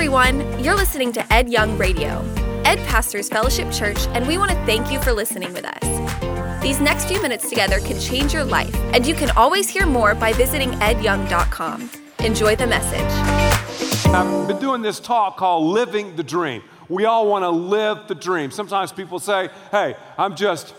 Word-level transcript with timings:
everyone. 0.00 0.64
You're 0.64 0.76
listening 0.76 1.12
to 1.12 1.30
Ed 1.30 1.50
Young 1.50 1.76
Radio. 1.76 2.24
Ed 2.64 2.78
pastors 2.88 3.28
Fellowship 3.28 3.70
Church, 3.70 3.98
and 4.14 4.26
we 4.26 4.38
want 4.38 4.50
to 4.50 4.56
thank 4.64 4.90
you 4.90 4.98
for 4.98 5.12
listening 5.12 5.52
with 5.52 5.66
us. 5.66 6.62
These 6.62 6.80
next 6.80 7.04
few 7.04 7.20
minutes 7.20 7.50
together 7.50 7.80
can 7.80 8.00
change 8.00 8.32
your 8.32 8.44
life, 8.44 8.74
and 8.94 9.06
you 9.06 9.12
can 9.12 9.28
always 9.32 9.68
hear 9.68 9.84
more 9.84 10.14
by 10.14 10.32
visiting 10.32 10.70
edyoung.com. 10.70 11.90
Enjoy 12.20 12.56
the 12.56 12.66
message. 12.66 13.12
I've 14.06 14.48
been 14.48 14.58
doing 14.58 14.80
this 14.80 15.00
talk 15.00 15.36
called 15.36 15.66
Living 15.66 16.16
the 16.16 16.24
Dream. 16.24 16.62
We 16.88 17.04
all 17.04 17.28
want 17.28 17.42
to 17.42 17.50
live 17.50 18.08
the 18.08 18.14
dream. 18.14 18.50
Sometimes 18.50 18.92
people 18.92 19.18
say, 19.18 19.50
hey, 19.70 19.96
I'm 20.16 20.34
just 20.34 20.72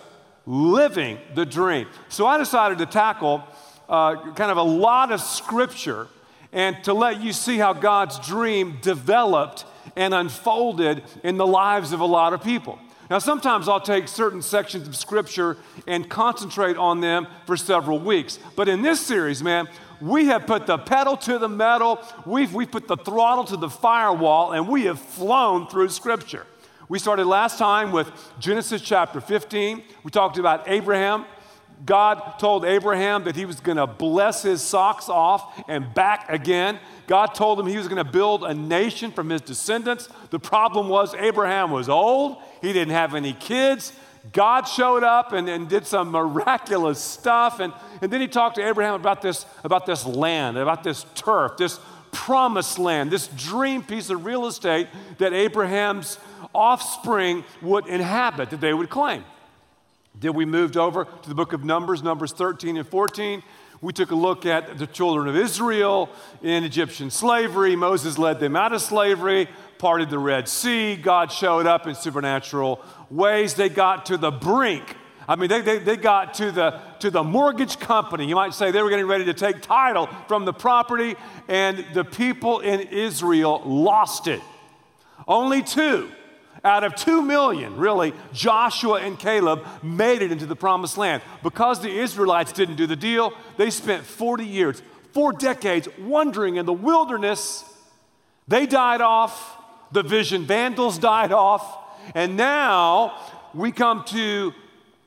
living 0.48 1.20
the 1.36 1.46
dream. 1.46 1.88
So 2.10 2.26
I 2.26 2.40
decided 2.40 2.80
to 2.80 2.88
tackle 2.88 3.44
uh, 3.88 4.34
kind 4.34 4.50
of 4.50 4.58
a 4.58 4.64
lot 4.64 5.12
of 5.12 5.22
scripture 5.22 6.08
and 6.54 6.84
to 6.84 6.94
let 6.94 7.22
you 7.22 7.34
see 7.34 7.58
how 7.58 7.74
God's 7.74 8.20
dream 8.20 8.80
developed 8.82 9.66
and 9.96 10.14
unfolded 10.14 11.04
in 11.24 11.38
the 11.38 11.48
lives 11.48 11.92
of 11.92 12.00
a 12.00 12.06
lot 12.06 12.34
of 12.34 12.44
people. 12.44 12.80
Now, 13.10 13.20
sometimes 13.20 13.68
I'll 13.68 13.82
take 13.82 14.08
certain 14.08 14.42
sections 14.42 14.88
of 14.88 14.96
scripture 14.96 15.58
and 15.86 16.10
concentrate 16.10 16.78
on 16.78 17.02
them 17.02 17.28
for 17.46 17.58
several 17.58 18.00
weeks. 18.00 18.40
But 18.56 18.70
in 18.70 18.82
this 18.82 19.02
series, 19.02 19.44
man, 19.44 19.68
we 20.00 20.28
have 20.28 20.48
put 20.48 20.66
the 20.66 20.78
pedal 20.78 21.18
to 21.18 21.38
the 21.38 21.50
metal, 21.50 22.02
we've, 22.26 22.54
we've 22.54 22.72
put 22.72 22.88
the 22.88 22.96
throttle 22.96 23.44
to 23.46 23.58
the 23.58 23.70
firewall, 23.70 24.54
and 24.54 24.68
we 24.68 24.86
have 24.86 25.00
flown 25.00 25.68
through 25.68 25.90
scripture. 25.90 26.48
We 26.88 27.00
started 27.00 27.26
last 27.26 27.58
time 27.58 27.92
with 27.92 28.10
Genesis 28.40 28.82
chapter 28.82 29.22
15. 29.22 29.84
We 30.04 30.12
talked 30.12 30.38
about 30.38 30.68
Abraham 30.68 31.26
God 31.86 32.40
told 32.40 32.66
Abraham 32.66 33.24
that 33.24 33.36
he 33.36 33.46
was 33.46 33.60
going 33.60 33.78
to 33.78 33.88
bless 33.88 34.44
his 34.44 34.62
socks 34.62 35.10
off 35.10 35.64
and 35.68 35.94
back 35.94 36.30
again. 36.30 36.80
God 37.08 37.28
told 37.28 37.60
him 37.60 37.66
he 37.66 37.78
was 37.78 37.88
going 37.88 38.04
to 38.04 38.12
build 38.12 38.44
a 38.44 38.54
nation 38.54 39.12
from 39.12 39.30
his 39.30 39.42
descendants. 39.42 40.08
The 40.30 40.40
problem 40.40 40.90
was 40.90 41.16
Abraham 41.16 41.72
was 41.72 41.90
old, 41.90 42.38
he 42.62 42.74
didn't 42.74 42.94
have 42.94 43.16
any 43.16 43.34
kids. 43.34 43.94
God 44.34 44.68
showed 44.68 45.04
up 45.04 45.34
and, 45.34 45.50
and 45.50 45.68
did 45.68 45.88
some 45.88 46.12
miraculous 46.12 47.00
stuff. 47.00 47.60
And, 47.60 47.74
and 48.02 48.14
then 48.14 48.22
he 48.22 48.28
talked 48.28 48.56
to 48.58 48.68
Abraham 48.68 48.94
about 48.94 49.24
this, 49.24 49.48
about 49.64 49.88
this 49.88 50.06
land, 50.06 50.58
about 50.58 50.84
this 50.84 51.08
turf, 51.16 51.58
this 51.58 51.80
promised 52.12 52.78
land, 52.78 53.10
this 53.10 53.28
dream 53.30 53.82
piece 53.82 54.10
of 54.10 54.26
real 54.26 54.46
estate 54.46 54.88
that 55.18 55.34
Abraham's 55.34 56.20
offspring 56.54 57.44
would 57.62 57.88
inhabit, 57.88 58.52
that 58.52 58.62
they 58.62 58.74
would 58.74 58.90
claim. 58.90 59.24
Then 60.20 60.34
we 60.34 60.46
moved 60.46 60.78
over 60.78 61.06
to 61.06 61.30
the 61.30 61.36
book 61.36 61.54
of 61.54 61.64
Numbers, 61.64 62.04
Numbers 62.04 62.34
13 62.34 62.78
and 62.78 62.88
14. 62.88 63.42
We 63.82 63.94
took 63.94 64.12
a 64.12 64.16
look 64.16 64.46
at 64.46 64.78
the 64.78 64.86
children 64.86 65.28
of 65.28 65.36
Israel 65.36 66.10
in 66.44 66.64
Egyptian 66.64 67.10
slavery. 67.10 67.76
Moses 67.76 68.20
led 68.20 68.40
them 68.40 68.56
out 68.56 68.74
of 68.74 68.82
slavery, 68.82 69.48
parted 69.80 70.12
the 70.12 70.20
Red 70.20 70.48
Sea. 70.48 70.96
God 70.96 71.32
showed 71.32 71.66
up 71.66 71.88
in 71.88 71.96
supernatural 71.96 72.80
ways. 73.10 73.56
They 73.56 73.70
got 73.70 74.06
to 74.08 74.18
the 74.18 74.30
brink. 74.30 74.96
I 75.28 75.36
mean, 75.36 75.50
they, 75.50 75.62
they, 75.62 75.80
they 75.80 75.98
got 75.98 76.36
to 76.36 76.52
the, 76.52 76.80
to 77.00 77.10
the 77.10 77.24
mortgage 77.24 77.80
company. 77.80 78.28
You 78.28 78.36
might 78.36 78.54
say 78.54 78.70
they 78.70 78.84
were 78.84 78.90
getting 78.90 79.08
ready 79.08 79.26
to 79.26 79.34
take 79.34 79.62
title 79.62 80.08
from 80.28 80.46
the 80.46 80.54
property, 80.54 81.16
and 81.48 81.84
the 81.94 82.04
people 82.04 82.60
in 82.60 82.82
Israel 82.82 83.64
lost 83.66 84.28
it. 84.28 84.42
Only 85.28 85.64
two 85.64 86.12
out 86.64 86.84
of 86.84 86.96
two 86.96 87.22
million, 87.22 87.76
really, 87.78 88.14
Joshua 88.34 89.02
and 89.02 89.18
Caleb 89.18 89.66
made 89.82 90.22
it 90.22 90.32
into 90.32 90.46
the 90.46 90.56
promised 90.56 90.98
land. 90.98 91.24
Because 91.42 91.82
the 91.82 91.90
Israelites 91.90 92.52
didn't 92.52 92.76
do 92.76 92.86
the 92.86 92.96
deal, 92.96 93.34
they 93.58 93.70
spent 93.70 94.06
40 94.06 94.46
years, 94.46 94.82
four 95.12 95.34
decades, 95.34 95.88
wandering 96.00 96.58
in 96.58 96.66
the 96.66 96.74
wilderness. 96.74 97.66
They 98.48 98.68
died 98.68 99.02
off, 99.02 99.58
the 99.92 100.04
vision 100.04 100.46
vandals 100.46 101.00
died 101.00 101.32
off, 101.32 101.78
and 102.14 102.38
now 102.38 103.18
we 103.54 103.72
come 103.72 104.04
to 104.06 104.54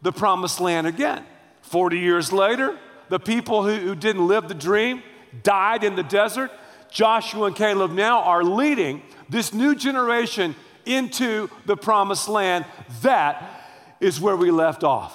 the 0.02 0.12
promised 0.12 0.60
land 0.60 0.86
again. 0.86 1.24
40 1.62 1.98
years 1.98 2.32
later, 2.32 2.78
the 3.08 3.20
people 3.20 3.64
who, 3.64 3.76
who 3.76 3.94
didn't 3.94 4.26
live 4.26 4.48
the 4.48 4.54
dream 4.54 5.02
died 5.42 5.84
in 5.84 5.94
the 5.94 6.02
desert. 6.02 6.50
Joshua 6.90 7.46
and 7.46 7.56
Caleb 7.56 7.92
now 7.92 8.22
are 8.22 8.44
leading 8.44 9.02
this 9.28 9.52
new 9.52 9.74
generation 9.74 10.54
into 10.86 11.48
the 11.66 11.76
promised 11.76 12.28
land. 12.28 12.64
That 13.02 13.62
is 14.00 14.20
where 14.20 14.36
we 14.36 14.50
left 14.50 14.84
off. 14.84 15.14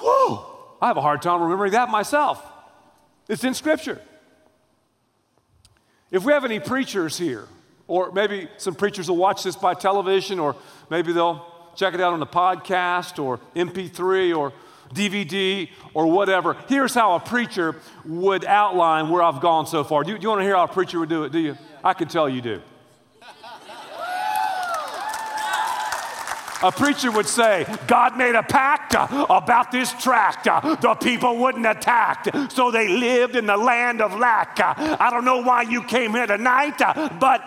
Whoa! 0.00 0.76
I 0.80 0.88
have 0.88 0.96
a 0.96 1.02
hard 1.02 1.22
time 1.22 1.42
remembering 1.42 1.72
that 1.72 1.90
myself. 1.90 2.44
It's 3.28 3.44
in 3.44 3.54
Scripture. 3.54 4.00
If 6.10 6.24
we 6.24 6.32
have 6.32 6.44
any 6.44 6.60
preachers 6.60 7.18
here, 7.18 7.46
or 7.86 8.12
maybe 8.12 8.48
some 8.56 8.74
preachers 8.74 9.08
will 9.08 9.16
watch 9.16 9.42
this 9.42 9.56
by 9.56 9.74
television, 9.74 10.38
or 10.38 10.56
maybe 10.90 11.12
they'll 11.12 11.44
check 11.74 11.94
it 11.94 12.00
out 12.00 12.12
on 12.12 12.20
the 12.20 12.26
podcast, 12.26 13.22
or 13.22 13.40
MP3, 13.54 14.36
or 14.36 14.52
DVD, 14.94 15.68
or 15.94 16.06
whatever. 16.06 16.54
Here's 16.68 16.94
how 16.94 17.14
a 17.14 17.20
preacher 17.20 17.76
would 18.04 18.44
outline 18.44 19.10
where 19.10 19.22
I've 19.22 19.40
gone 19.40 19.66
so 19.66 19.84
far. 19.84 20.02
Do 20.02 20.12
you, 20.12 20.18
do 20.18 20.22
you 20.22 20.28
want 20.28 20.40
to 20.40 20.44
hear 20.44 20.56
how 20.56 20.64
a 20.64 20.68
preacher 20.68 20.98
would 20.98 21.08
do 21.08 21.24
it? 21.24 21.32
Do 21.32 21.38
you? 21.38 21.58
I 21.84 21.92
can 21.92 22.08
tell 22.08 22.28
you 22.28 22.40
do. 22.40 22.62
A 26.62 26.72
preacher 26.72 27.12
would 27.12 27.28
say, 27.28 27.66
God 27.86 28.16
made 28.16 28.34
a 28.34 28.42
pact 28.42 28.94
uh, 28.94 29.26
about 29.30 29.70
this 29.70 29.92
tract. 29.92 30.48
Uh, 30.48 30.74
the 30.74 30.94
people 30.94 31.38
wouldn't 31.38 31.66
attack, 31.66 32.26
so 32.50 32.72
they 32.72 32.88
lived 32.88 33.36
in 33.36 33.46
the 33.46 33.56
land 33.56 34.00
of 34.00 34.18
lack. 34.18 34.58
Uh, 34.58 34.96
I 34.98 35.10
don't 35.10 35.24
know 35.24 35.40
why 35.40 35.62
you 35.62 35.84
came 35.84 36.12
here 36.12 36.26
tonight, 36.26 36.78
but 37.20 37.46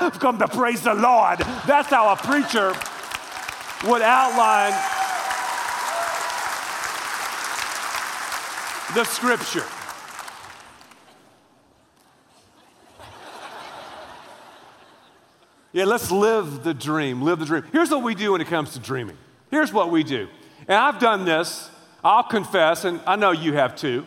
I've 0.00 0.18
come 0.18 0.38
to 0.38 0.48
praise 0.48 0.82
the 0.82 0.94
Lord. 0.94 1.40
That's 1.66 1.88
how 1.88 2.10
a 2.10 2.16
preacher 2.16 2.74
would 3.84 4.02
outline 4.02 4.72
the 8.94 9.04
scripture. 9.04 9.77
Yeah, 15.72 15.84
let's 15.84 16.10
live 16.10 16.64
the 16.64 16.74
dream. 16.74 17.22
Live 17.22 17.40
the 17.40 17.46
dream. 17.46 17.64
Here's 17.72 17.90
what 17.90 18.02
we 18.02 18.14
do 18.14 18.32
when 18.32 18.40
it 18.40 18.46
comes 18.46 18.72
to 18.72 18.78
dreaming. 18.78 19.16
Here's 19.50 19.72
what 19.72 19.90
we 19.90 20.02
do. 20.02 20.28
And 20.66 20.76
I've 20.76 20.98
done 20.98 21.24
this, 21.24 21.70
I'll 22.02 22.24
confess, 22.24 22.84
and 22.84 23.00
I 23.06 23.16
know 23.16 23.30
you 23.30 23.54
have 23.54 23.76
too. 23.76 24.06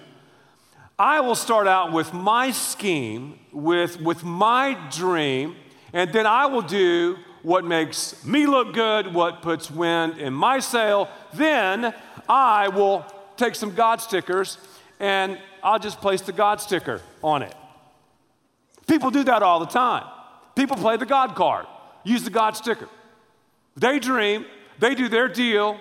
I 0.97 1.19
will 1.21 1.35
start 1.35 1.67
out 1.67 1.91
with 1.91 2.13
my 2.13 2.51
scheme, 2.51 3.39
with, 3.51 3.99
with 4.01 4.23
my 4.23 4.77
dream, 4.91 5.55
and 5.93 6.11
then 6.13 6.25
I 6.27 6.45
will 6.45 6.61
do 6.61 7.17
what 7.41 7.65
makes 7.65 8.23
me 8.23 8.45
look 8.45 8.73
good, 8.73 9.13
what 9.13 9.41
puts 9.41 9.71
wind 9.71 10.19
in 10.19 10.33
my 10.33 10.59
sail. 10.59 11.09
Then 11.33 11.93
I 12.29 12.67
will 12.67 13.05
take 13.35 13.55
some 13.55 13.73
God 13.73 13.99
stickers 14.01 14.57
and 14.99 15.39
I'll 15.63 15.79
just 15.79 15.99
place 15.99 16.21
the 16.21 16.31
God 16.31 16.61
sticker 16.61 17.01
on 17.23 17.41
it. 17.41 17.55
People 18.87 19.09
do 19.09 19.23
that 19.23 19.41
all 19.41 19.59
the 19.59 19.65
time. 19.65 20.05
People 20.55 20.77
play 20.77 20.97
the 20.97 21.05
God 21.05 21.35
card, 21.35 21.65
use 22.03 22.23
the 22.23 22.29
God 22.29 22.55
sticker. 22.55 22.89
They 23.75 23.99
dream, 23.99 24.45
they 24.79 24.95
do 24.95 25.07
their 25.07 25.27
deal, 25.27 25.79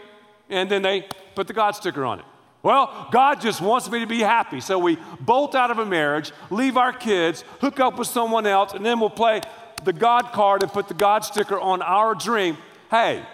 and 0.48 0.70
then 0.70 0.82
they 0.82 1.06
put 1.34 1.46
the 1.46 1.52
God 1.52 1.72
sticker 1.72 2.04
on 2.04 2.20
it. 2.20 2.24
Well, 2.62 3.08
God 3.10 3.40
just 3.40 3.60
wants 3.60 3.90
me 3.90 4.00
to 4.00 4.06
be 4.06 4.20
happy. 4.20 4.60
So 4.60 4.78
we 4.78 4.98
bolt 5.20 5.54
out 5.54 5.70
of 5.70 5.78
a 5.78 5.86
marriage, 5.86 6.32
leave 6.50 6.76
our 6.76 6.92
kids, 6.92 7.42
hook 7.60 7.80
up 7.80 7.98
with 7.98 8.08
someone 8.08 8.46
else, 8.46 8.74
and 8.74 8.84
then 8.84 9.00
we'll 9.00 9.08
play 9.10 9.40
the 9.84 9.92
God 9.92 10.32
card 10.32 10.62
and 10.62 10.70
put 10.70 10.88
the 10.88 10.94
God 10.94 11.24
sticker 11.24 11.58
on 11.58 11.80
our 11.80 12.14
dream. 12.14 12.58
Hey, 12.90 13.24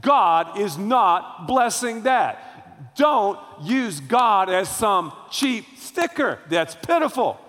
God 0.00 0.58
is 0.58 0.76
not 0.76 1.46
blessing 1.46 2.02
that. 2.02 2.94
Don't 2.96 3.38
use 3.62 4.00
God 4.00 4.50
as 4.50 4.68
some 4.68 5.12
cheap 5.30 5.64
sticker. 5.78 6.40
That's 6.48 6.74
pitiful. 6.74 7.40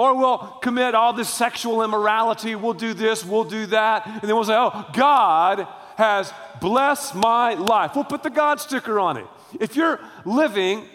Or 0.00 0.14
we'll 0.14 0.38
commit 0.62 0.94
all 0.94 1.12
this 1.12 1.28
sexual 1.28 1.82
immorality, 1.82 2.54
we'll 2.54 2.72
do 2.72 2.94
this, 2.94 3.22
we'll 3.22 3.44
do 3.44 3.66
that, 3.66 4.06
and 4.06 4.22
then 4.22 4.34
we'll 4.34 4.46
say, 4.46 4.56
oh, 4.56 4.86
God 4.94 5.68
has 5.96 6.32
blessed 6.58 7.14
my 7.16 7.52
life. 7.52 7.94
We'll 7.94 8.04
put 8.04 8.22
the 8.22 8.30
God 8.30 8.60
sticker 8.60 8.98
on 8.98 9.18
it. 9.18 9.26
If 9.60 9.76
you're 9.76 10.00
living 10.24 10.86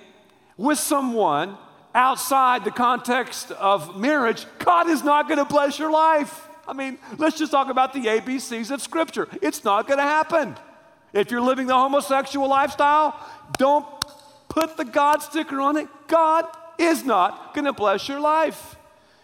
with 0.57 0.79
someone 0.79 1.55
outside 1.93 2.63
the 2.63 2.71
context 2.71 3.51
of 3.51 3.95
marriage, 3.95 4.47
God 4.57 4.89
is 4.89 5.03
not 5.03 5.27
going 5.27 5.37
to 5.37 5.45
bless 5.45 5.77
your 5.77 5.91
life. 5.91 6.47
I 6.67 6.73
mean, 6.73 6.97
let's 7.19 7.37
just 7.37 7.51
talk 7.51 7.69
about 7.69 7.93
the 7.93 8.05
ABCs 8.05 8.71
of 8.71 8.81
Scripture. 8.81 9.27
It's 9.39 9.63
not 9.63 9.87
going 9.87 9.99
to 9.99 10.03
happen. 10.03 10.55
If 11.13 11.29
you're 11.29 11.41
living 11.41 11.67
the 11.67 11.75
homosexual 11.75 12.49
lifestyle, 12.49 13.23
don't 13.59 13.85
put 14.49 14.77
the 14.77 14.85
God 14.85 15.21
sticker 15.21 15.61
on 15.61 15.77
it. 15.77 15.89
God 16.07 16.45
is 16.79 17.05
not 17.05 17.53
going 17.53 17.65
to 17.65 17.73
bless 17.73 18.07
your 18.07 18.19
life. 18.19 18.75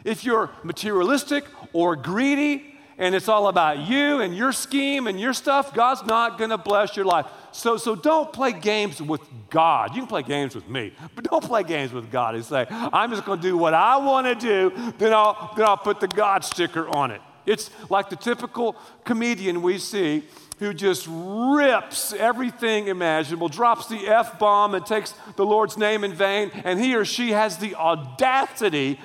If 0.04 0.24
you're 0.24 0.50
materialistic 0.64 1.46
or 1.74 1.96
greedy 1.96 2.76
and 2.98 3.16
it's 3.16 3.28
all 3.28 3.48
about 3.48 3.80
you 3.80 4.22
and 4.22 4.36
your 4.36 4.52
scheme 4.52 5.08
and 5.08 5.20
your 5.20 5.34
stuff, 5.34 5.74
God's 5.74 6.04
not 6.06 6.38
going 6.38 6.52
to 6.52 6.58
bless 6.58 6.96
your 6.96 7.06
life. 7.06 7.26
So, 7.52 7.78
so 7.78 7.96
don't 7.96 8.32
play 8.32 8.54
games 8.54 9.02
with 9.02 9.22
God. 9.50 9.96
You 9.96 10.02
can 10.02 10.08
play 10.08 10.24
games 10.24 10.56
with 10.56 10.68
me, 10.70 10.94
but 11.16 11.24
don't 11.24 11.44
play 11.44 11.64
games 11.64 11.92
with 11.92 12.12
God 12.12 12.36
and 12.36 12.46
say, 12.46 12.68
I'm 12.70 13.10
just 13.10 13.26
going 13.26 13.40
to 13.40 13.44
do 13.44 13.58
what 13.58 13.74
I 13.74 13.98
want 13.98 14.28
to 14.28 14.36
do, 14.36 14.94
then 14.98 15.14
I'll, 15.14 15.54
then 15.56 15.66
I'll 15.66 15.78
put 15.78 16.00
the 16.00 16.08
God 16.08 16.44
sticker 16.46 16.88
on 16.90 17.12
it. 17.12 17.22
It's 17.46 17.72
like 17.90 18.10
the 18.10 18.16
typical 18.16 18.76
comedian 19.04 19.62
we 19.62 19.80
see 19.80 20.24
who 20.60 20.76
just 20.76 21.08
rips 21.10 22.14
everything 22.14 22.88
imaginable, 22.88 23.50
drops 23.50 23.88
the 23.88 24.08
F 24.08 24.38
bomb 24.38 24.76
and 24.76 24.86
takes 24.86 25.16
the 25.36 25.44
Lord's 25.44 25.76
name 25.76 26.04
in 26.04 26.14
vain, 26.14 26.52
and 26.64 26.80
he 26.80 26.96
or 26.96 27.04
she 27.04 27.32
has 27.32 27.58
the 27.58 27.74
audacity 27.74 29.00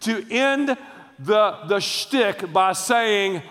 to 0.00 0.26
end 0.30 0.76
the, 1.18 1.58
the 1.66 1.80
shtick 1.80 2.52
by 2.52 2.72
saying, 2.72 3.42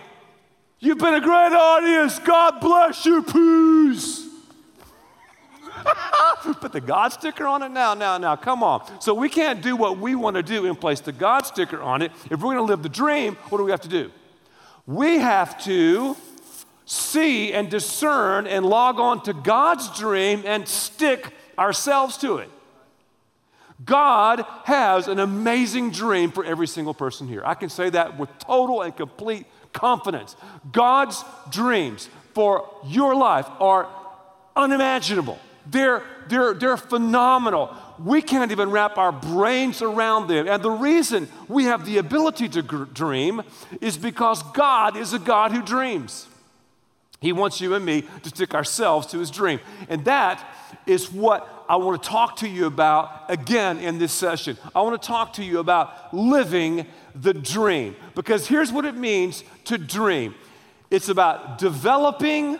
You've 0.81 0.97
been 0.97 1.13
a 1.13 1.19
great 1.19 1.51
audience. 1.51 2.19
God 2.19 2.61
bless 2.61 3.05
you, 3.05 3.21
peace. 3.21 4.25
Put 6.61 6.71
the 6.71 6.79
God 6.79 7.09
sticker 7.09 7.45
on 7.45 7.63
it 7.63 7.69
now, 7.69 7.93
now, 7.93 8.17
now. 8.17 8.37
Come 8.37 8.63
on. 8.63 9.01
So 9.01 9.13
we 9.13 9.27
can't 9.27 9.61
do 9.61 9.75
what 9.75 9.97
we 9.97 10.15
want 10.15 10.37
to 10.37 10.43
do 10.43 10.65
and 10.65 10.79
place 10.79 11.01
the 11.01 11.11
God 11.11 11.45
sticker 11.45 11.81
on 11.81 12.01
it. 12.01 12.13
If 12.29 12.39
we're 12.39 12.55
going 12.55 12.57
to 12.57 12.63
live 12.63 12.81
the 12.81 12.89
dream, 12.89 13.35
what 13.49 13.57
do 13.57 13.65
we 13.65 13.71
have 13.71 13.81
to 13.81 13.89
do? 13.89 14.09
We 14.85 15.19
have 15.19 15.61
to 15.65 16.15
see 16.85 17.51
and 17.51 17.69
discern 17.69 18.47
and 18.47 18.65
log 18.65 18.99
on 18.99 19.21
to 19.23 19.33
God's 19.33 19.97
dream 19.97 20.43
and 20.45 20.67
stick 20.67 21.33
ourselves 21.57 22.17
to 22.17 22.37
it. 22.37 22.49
God 23.83 24.45
has 24.65 25.07
an 25.07 25.19
amazing 25.19 25.91
dream 25.91 26.31
for 26.31 26.43
every 26.43 26.67
single 26.67 26.93
person 26.93 27.27
here. 27.27 27.41
I 27.45 27.53
can 27.53 27.69
say 27.69 27.89
that 27.91 28.19
with 28.19 28.29
total 28.39 28.81
and 28.81 28.95
complete 28.95 29.45
confidence. 29.73 30.35
God's 30.71 31.23
dreams 31.49 32.09
for 32.33 32.69
your 32.85 33.15
life 33.15 33.47
are 33.59 33.87
unimaginable. 34.55 35.39
They're, 35.65 36.03
they're, 36.27 36.53
they're 36.53 36.77
phenomenal. 36.77 37.75
We 38.03 38.21
can't 38.21 38.51
even 38.51 38.71
wrap 38.71 38.97
our 38.97 39.11
brains 39.11 39.81
around 39.81 40.27
them. 40.27 40.47
And 40.47 40.63
the 40.63 40.71
reason 40.71 41.27
we 41.47 41.65
have 41.65 41.85
the 41.85 41.97
ability 41.97 42.49
to 42.49 42.61
gr- 42.61 42.85
dream 42.85 43.43
is 43.79 43.97
because 43.97 44.41
God 44.53 44.97
is 44.97 45.13
a 45.13 45.19
God 45.19 45.51
who 45.51 45.61
dreams. 45.61 46.27
He 47.21 47.33
wants 47.33 47.59
you 47.59 47.75
and 47.75 47.85
me 47.85 48.03
to 48.23 48.29
stick 48.29 48.55
ourselves 48.55 49.07
to 49.07 49.19
his 49.19 49.29
dream. 49.29 49.59
And 49.89 50.05
that 50.05 50.43
is 50.85 51.11
what 51.11 51.65
I 51.69 51.75
want 51.75 52.01
to 52.01 52.09
talk 52.09 52.37
to 52.37 52.47
you 52.47 52.65
about 52.65 53.29
again 53.29 53.77
in 53.79 53.99
this 53.99 54.11
session. 54.11 54.57
I 54.73 54.81
want 54.81 55.01
to 55.01 55.07
talk 55.07 55.33
to 55.33 55.43
you 55.43 55.59
about 55.59 56.13
living 56.13 56.87
the 57.15 57.33
dream. 57.33 57.95
Because 58.15 58.47
here's 58.47 58.71
what 58.71 58.85
it 58.85 58.95
means 58.95 59.43
to 59.65 59.77
dream 59.77 60.35
it's 60.89 61.09
about 61.09 61.59
developing 61.59 62.59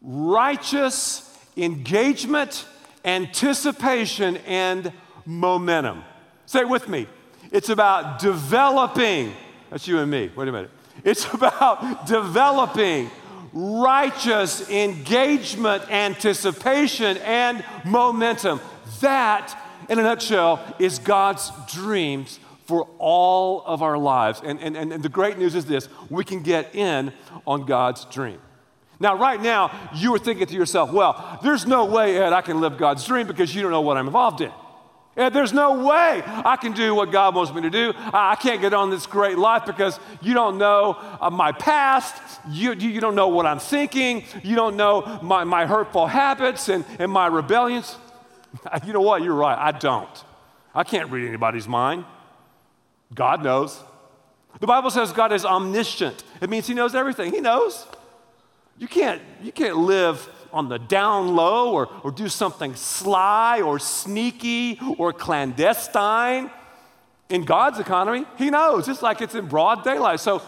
righteous 0.00 1.28
engagement, 1.56 2.66
anticipation, 3.04 4.38
and 4.38 4.92
momentum. 5.24 6.02
Say 6.46 6.60
it 6.60 6.68
with 6.68 6.88
me. 6.88 7.06
It's 7.52 7.68
about 7.68 8.18
developing, 8.18 9.32
that's 9.70 9.86
you 9.86 9.98
and 9.98 10.10
me. 10.10 10.30
Wait 10.34 10.48
a 10.48 10.52
minute. 10.52 10.70
It's 11.04 11.24
about 11.34 12.06
developing 12.06 13.10
righteous 13.52 14.68
engagement, 14.70 15.90
anticipation, 15.90 17.16
and 17.18 17.64
momentum. 17.84 18.60
That, 19.00 19.56
in 19.88 19.98
a 19.98 20.02
nutshell, 20.02 20.76
is 20.78 20.98
God's 20.98 21.50
dreams 21.72 22.38
for 22.64 22.88
all 22.98 23.62
of 23.66 23.82
our 23.82 23.98
lives. 23.98 24.40
And, 24.44 24.60
and, 24.60 24.76
and 24.76 25.02
the 25.02 25.08
great 25.08 25.38
news 25.38 25.54
is 25.54 25.66
this 25.66 25.88
we 26.08 26.24
can 26.24 26.42
get 26.42 26.74
in 26.74 27.12
on 27.46 27.66
God's 27.66 28.04
dream. 28.06 28.38
Now, 29.00 29.16
right 29.16 29.42
now, 29.42 29.90
you 29.96 30.14
are 30.14 30.18
thinking 30.18 30.46
to 30.46 30.54
yourself, 30.54 30.92
well, 30.92 31.40
there's 31.42 31.66
no 31.66 31.84
way, 31.84 32.18
Ed, 32.18 32.32
I 32.32 32.40
can 32.40 32.60
live 32.60 32.78
God's 32.78 33.04
dream 33.04 33.26
because 33.26 33.52
you 33.52 33.60
don't 33.60 33.72
know 33.72 33.80
what 33.80 33.96
I'm 33.96 34.06
involved 34.06 34.40
in. 34.40 34.52
And 35.14 35.34
there's 35.34 35.52
no 35.52 35.84
way 35.84 36.22
I 36.24 36.56
can 36.56 36.72
do 36.72 36.94
what 36.94 37.12
God 37.12 37.34
wants 37.34 37.52
me 37.52 37.60
to 37.62 37.70
do. 37.70 37.92
I 37.96 38.34
can't 38.34 38.62
get 38.62 38.72
on 38.72 38.88
this 38.88 39.06
great 39.06 39.36
life 39.36 39.66
because 39.66 40.00
you 40.22 40.32
don't 40.32 40.56
know 40.56 40.96
uh, 41.20 41.28
my 41.28 41.52
past. 41.52 42.40
You, 42.48 42.72
you 42.72 43.00
don't 43.00 43.14
know 43.14 43.28
what 43.28 43.44
I'm 43.44 43.58
thinking. 43.58 44.24
You 44.42 44.56
don't 44.56 44.76
know 44.76 45.20
my, 45.22 45.44
my 45.44 45.66
hurtful 45.66 46.06
habits 46.06 46.70
and, 46.70 46.84
and 46.98 47.10
my 47.10 47.26
rebellions. 47.26 47.96
You 48.84 48.92
know 48.92 49.00
what? 49.00 49.22
You're 49.22 49.34
right. 49.34 49.56
I 49.56 49.72
don't. 49.72 50.24
I 50.74 50.84
can't 50.84 51.10
read 51.10 51.26
anybody's 51.26 51.66
mind. 51.66 52.04
God 53.14 53.42
knows. 53.42 53.82
The 54.60 54.66
Bible 54.66 54.90
says 54.90 55.10
God 55.12 55.32
is 55.32 55.46
omniscient. 55.46 56.22
It 56.42 56.50
means 56.50 56.66
He 56.66 56.74
knows 56.74 56.94
everything. 56.94 57.32
He 57.32 57.40
knows. 57.40 57.86
You 58.76 58.88
can't, 58.88 59.22
you 59.42 59.52
can't 59.52 59.78
live 59.78 60.28
on 60.52 60.68
the 60.68 60.78
down 60.78 61.34
low 61.34 61.72
or, 61.72 61.88
or 62.02 62.10
do 62.10 62.28
something 62.28 62.74
sly 62.74 63.60
or 63.60 63.78
sneaky 63.78 64.78
or 64.98 65.12
clandestine. 65.12 66.50
In 67.28 67.44
God's 67.44 67.78
economy, 67.78 68.26
He 68.36 68.50
knows. 68.50 68.88
It's 68.88 69.02
like 69.02 69.20
it's 69.22 69.34
in 69.34 69.46
broad 69.46 69.84
daylight. 69.84 70.20
So 70.20 70.42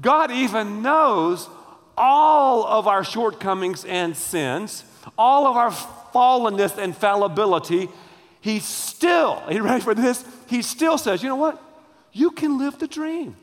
God 0.00 0.30
even 0.30 0.82
knows 0.82 1.48
all 1.96 2.66
of 2.66 2.88
our 2.88 3.04
shortcomings 3.04 3.84
and 3.84 4.16
sins, 4.16 4.84
all 5.16 5.46
of 5.46 5.56
our 5.56 5.70
fallenness 6.12 6.76
and 6.76 6.96
fallibility. 6.96 7.88
He 8.40 8.58
still, 8.58 9.42
are 9.46 9.52
you 9.52 9.62
ready 9.62 9.80
for 9.80 9.94
this? 9.94 10.24
He 10.48 10.62
still 10.62 10.98
says, 10.98 11.22
you 11.22 11.28
know 11.28 11.36
what? 11.36 11.62
You 12.12 12.30
can 12.30 12.58
live 12.58 12.78
the 12.78 12.88
dream. 12.88 13.36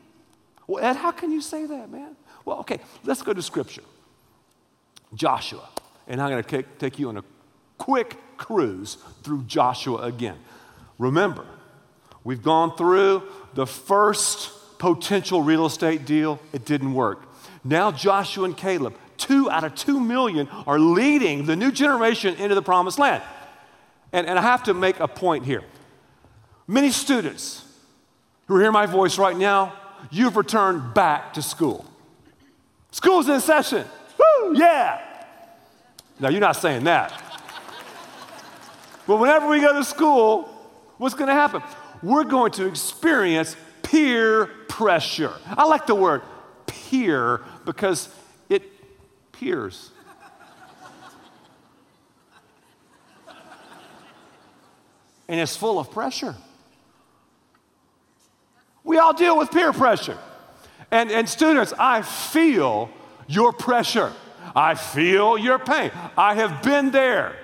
Well, 0.66 0.84
Ed, 0.84 0.96
how 0.96 1.10
can 1.10 1.32
you 1.32 1.40
say 1.40 1.66
that, 1.66 1.90
man? 1.90 2.16
Well, 2.44 2.58
okay, 2.60 2.78
let's 3.04 3.22
go 3.22 3.32
to 3.32 3.42
Scripture. 3.42 3.82
Joshua 5.14 5.68
and 6.06 6.20
I'm 6.20 6.30
going 6.30 6.42
to 6.42 6.62
take 6.78 6.98
you 6.98 7.08
on 7.08 7.16
a 7.16 7.24
quick 7.78 8.16
cruise 8.36 8.96
through 9.22 9.42
Joshua 9.44 9.98
again. 10.02 10.38
Remember, 10.98 11.44
we've 12.24 12.42
gone 12.42 12.76
through 12.76 13.22
the 13.54 13.66
first 13.66 14.50
potential 14.78 15.42
real 15.42 15.66
estate 15.66 16.04
deal, 16.04 16.40
it 16.52 16.64
didn't 16.64 16.94
work. 16.94 17.22
Now, 17.64 17.92
Joshua 17.92 18.44
and 18.44 18.56
Caleb, 18.56 18.96
two 19.16 19.48
out 19.50 19.62
of 19.62 19.74
two 19.74 20.00
million, 20.00 20.48
are 20.66 20.78
leading 20.78 21.46
the 21.46 21.54
new 21.54 21.70
generation 21.70 22.34
into 22.36 22.54
the 22.54 22.62
promised 22.62 22.98
land. 22.98 23.22
And, 24.12 24.26
and 24.26 24.38
I 24.38 24.42
have 24.42 24.64
to 24.64 24.74
make 24.74 24.98
a 24.98 25.08
point 25.08 25.44
here. 25.44 25.62
Many 26.66 26.90
students 26.90 27.64
who 28.46 28.58
hear 28.58 28.72
my 28.72 28.86
voice 28.86 29.18
right 29.18 29.36
now, 29.36 29.72
you've 30.10 30.36
returned 30.36 30.94
back 30.94 31.34
to 31.34 31.42
school. 31.42 31.84
School's 32.90 33.28
in 33.28 33.40
session. 33.40 33.86
Woo, 34.18 34.56
yeah. 34.56 35.00
Now, 36.20 36.28
you're 36.28 36.40
not 36.40 36.56
saying 36.56 36.84
that. 36.84 37.12
but 39.06 39.16
whenever 39.16 39.48
we 39.48 39.60
go 39.60 39.72
to 39.72 39.84
school, 39.84 40.42
what's 40.98 41.14
going 41.14 41.28
to 41.28 41.34
happen? 41.34 41.62
We're 42.02 42.24
going 42.24 42.52
to 42.52 42.66
experience 42.66 43.56
peer 43.82 44.46
pressure. 44.68 45.32
I 45.46 45.64
like 45.64 45.86
the 45.86 45.94
word 45.94 46.22
peer 46.66 47.42
because 47.64 48.08
it 48.48 48.62
peers. 49.32 49.90
and 55.28 55.40
it's 55.40 55.56
full 55.56 55.78
of 55.78 55.90
pressure. 55.90 56.34
We 58.84 58.98
all 58.98 59.14
deal 59.14 59.38
with 59.38 59.50
peer 59.50 59.72
pressure. 59.72 60.18
And, 60.90 61.10
and 61.10 61.28
students, 61.28 61.72
I 61.78 62.02
feel 62.02 62.90
your 63.26 63.52
pressure. 63.52 64.12
I 64.54 64.74
feel 64.74 65.38
your 65.38 65.58
pain. 65.58 65.90
I 66.16 66.34
have 66.34 66.62
been 66.62 66.90
there. 66.90 67.36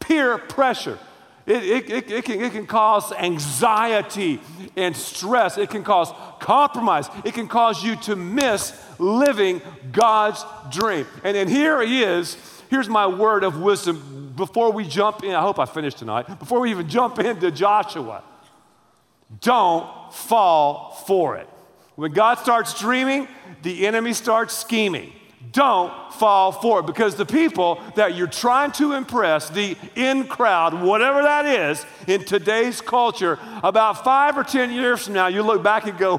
Peer 0.00 0.38
pressure. 0.38 0.98
It, 1.46 1.64
it, 1.64 1.90
it, 1.90 2.10
it, 2.10 2.24
can, 2.24 2.40
it 2.40 2.52
can 2.52 2.66
cause 2.66 3.12
anxiety 3.12 4.40
and 4.76 4.96
stress. 4.96 5.58
It 5.58 5.70
can 5.70 5.82
cause 5.82 6.12
compromise. 6.38 7.08
It 7.24 7.34
can 7.34 7.48
cause 7.48 7.82
you 7.82 7.96
to 7.96 8.16
miss 8.16 8.80
living 8.98 9.60
God's 9.90 10.44
dream. 10.70 11.06
And, 11.24 11.36
and 11.36 11.50
here 11.50 11.82
he 11.82 12.02
is. 12.02 12.36
Here's 12.70 12.88
my 12.88 13.06
word 13.06 13.44
of 13.44 13.60
wisdom 13.60 14.32
before 14.36 14.72
we 14.72 14.86
jump 14.86 15.24
in. 15.24 15.34
I 15.34 15.42
hope 15.42 15.58
I 15.58 15.66
finished 15.66 15.98
tonight. 15.98 16.38
Before 16.38 16.60
we 16.60 16.70
even 16.70 16.88
jump 16.88 17.18
into 17.18 17.50
Joshua, 17.50 18.22
don't 19.40 20.12
fall 20.12 20.92
for 21.06 21.36
it. 21.36 21.48
When 21.96 22.12
God 22.12 22.38
starts 22.38 22.78
dreaming, 22.78 23.28
the 23.62 23.86
enemy 23.86 24.12
starts 24.12 24.56
scheming 24.56 25.12
don't 25.50 25.92
fall 26.14 26.52
for 26.52 26.80
it 26.80 26.86
because 26.86 27.16
the 27.16 27.26
people 27.26 27.82
that 27.96 28.14
you're 28.14 28.26
trying 28.26 28.72
to 28.72 28.92
impress, 28.92 29.50
the 29.50 29.76
in 29.96 30.26
crowd, 30.26 30.74
whatever 30.82 31.22
that 31.22 31.46
is, 31.46 31.84
in 32.06 32.24
today's 32.24 32.80
culture, 32.80 33.38
about 33.62 34.04
five 34.04 34.38
or 34.38 34.44
10 34.44 34.70
years 34.70 35.04
from 35.04 35.14
now, 35.14 35.26
you 35.26 35.42
look 35.42 35.62
back 35.62 35.86
and 35.86 35.98
go, 35.98 36.18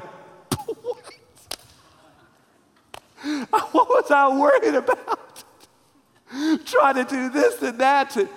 what 3.72 3.88
was 3.88 4.10
I 4.10 4.36
worried 4.36 4.74
about? 4.74 5.44
trying 6.64 6.94
to 6.94 7.04
do 7.04 7.28
this 7.30 7.62
and 7.62 7.78
that 7.78 8.10
to, 8.10 8.28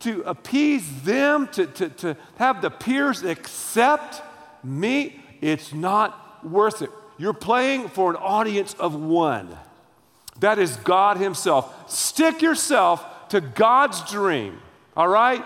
to 0.00 0.22
appease 0.22 1.02
them, 1.02 1.48
to, 1.48 1.66
to, 1.66 1.88
to 1.90 2.16
have 2.36 2.62
the 2.62 2.70
peers 2.70 3.22
accept 3.22 4.22
me. 4.64 5.20
It's 5.40 5.72
not 5.72 6.44
worth 6.44 6.82
it. 6.82 6.90
You're 7.18 7.32
playing 7.32 7.88
for 7.88 8.10
an 8.10 8.16
audience 8.16 8.74
of 8.74 8.94
one. 8.94 9.56
That 10.40 10.58
is 10.58 10.76
God 10.76 11.16
Himself. 11.16 11.90
Stick 11.90 12.42
yourself 12.42 13.28
to 13.28 13.40
God's 13.40 14.10
dream, 14.10 14.60
all 14.96 15.08
right? 15.08 15.44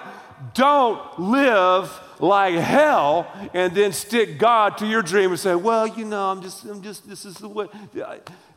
Don't 0.55 1.19
live 1.19 2.01
like 2.21 2.55
hell 2.55 3.31
and 3.55 3.75
then 3.75 3.93
stick 3.93 4.39
God 4.39 4.79
to 4.79 4.87
your 4.87 5.03
dream 5.03 5.31
and 5.31 5.39
say, 5.39 5.55
well, 5.55 5.87
you 5.87 6.05
know, 6.05 6.31
I'm 6.31 6.43
just, 6.43 6.65
I'm 6.65 6.83
just, 6.83 7.09
this 7.09 7.25
is 7.25 7.37
the 7.37 7.49
way. 7.49 7.67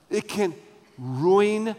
It 0.09 0.27
can 0.27 0.53
ruin 0.97 1.75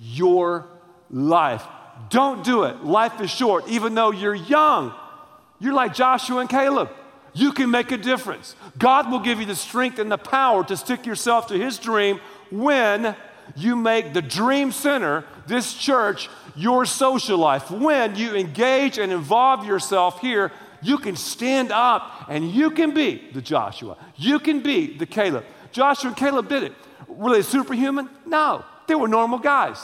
your 0.00 0.66
life. 1.10 1.64
Don't 2.10 2.44
do 2.44 2.64
it. 2.64 2.84
Life 2.84 3.20
is 3.20 3.30
short. 3.30 3.68
Even 3.68 3.94
though 3.94 4.10
you're 4.10 4.34
young, 4.34 4.92
you're 5.60 5.74
like 5.74 5.94
Joshua 5.94 6.40
and 6.40 6.48
Caleb. 6.48 6.90
You 7.32 7.52
can 7.52 7.70
make 7.70 7.90
a 7.90 7.96
difference. 7.96 8.54
God 8.78 9.10
will 9.10 9.18
give 9.18 9.40
you 9.40 9.46
the 9.46 9.56
strength 9.56 9.98
and 9.98 10.10
the 10.10 10.18
power 10.18 10.64
to 10.64 10.76
stick 10.76 11.04
yourself 11.04 11.48
to 11.48 11.58
His 11.58 11.78
dream 11.78 12.20
when 12.50 13.16
you 13.56 13.76
make 13.76 14.12
the 14.12 14.22
Dream 14.22 14.72
Center, 14.72 15.24
this 15.46 15.74
church, 15.74 16.28
your 16.56 16.84
social 16.84 17.38
life. 17.38 17.70
When 17.70 18.16
you 18.16 18.34
engage 18.34 18.98
and 18.98 19.12
involve 19.12 19.66
yourself 19.66 20.20
here, 20.20 20.52
you 20.82 20.98
can 20.98 21.16
stand 21.16 21.72
up 21.72 22.26
and 22.28 22.50
you 22.50 22.70
can 22.70 22.92
be 22.92 23.30
the 23.32 23.40
Joshua. 23.40 23.96
You 24.16 24.38
can 24.38 24.60
be 24.60 24.96
the 24.96 25.06
Caleb. 25.06 25.44
Joshua 25.72 26.08
and 26.08 26.16
Caleb 26.16 26.48
did 26.48 26.62
it. 26.62 26.72
Were 27.08 27.32
they 27.32 27.42
superhuman? 27.42 28.08
No, 28.26 28.64
they 28.86 28.94
were 28.94 29.08
normal 29.08 29.38
guys. 29.38 29.78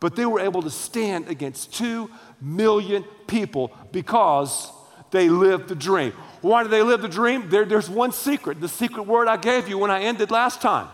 But 0.00 0.16
they 0.16 0.26
were 0.26 0.40
able 0.40 0.62
to 0.62 0.70
stand 0.70 1.28
against 1.28 1.74
two 1.74 2.10
million 2.40 3.04
people 3.26 3.72
because 3.92 4.70
they 5.10 5.28
lived 5.28 5.68
the 5.68 5.74
dream. 5.74 6.12
Why 6.40 6.62
did 6.62 6.72
they 6.72 6.82
live 6.82 7.00
the 7.00 7.08
dream? 7.08 7.48
There, 7.48 7.64
there's 7.64 7.88
one 7.88 8.12
secret, 8.12 8.60
the 8.60 8.68
secret 8.68 9.04
word 9.04 9.28
I 9.28 9.36
gave 9.36 9.68
you 9.68 9.78
when 9.78 9.90
I 9.90 10.02
ended 10.02 10.30
last 10.30 10.60
time 10.60 10.88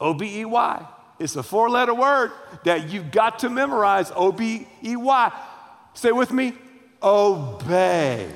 O 0.00 0.14
B 0.14 0.40
E 0.40 0.44
Y. 0.44 0.86
It's 1.18 1.36
a 1.36 1.42
four 1.42 1.68
letter 1.68 1.94
word 1.94 2.32
that 2.64 2.88
you've 2.88 3.10
got 3.10 3.40
to 3.40 3.50
memorize 3.50 4.10
O 4.16 4.32
B 4.32 4.66
E 4.82 4.96
Y. 4.96 5.32
Say 5.94 6.12
with 6.12 6.32
me 6.32 6.54
obey. 7.02 8.30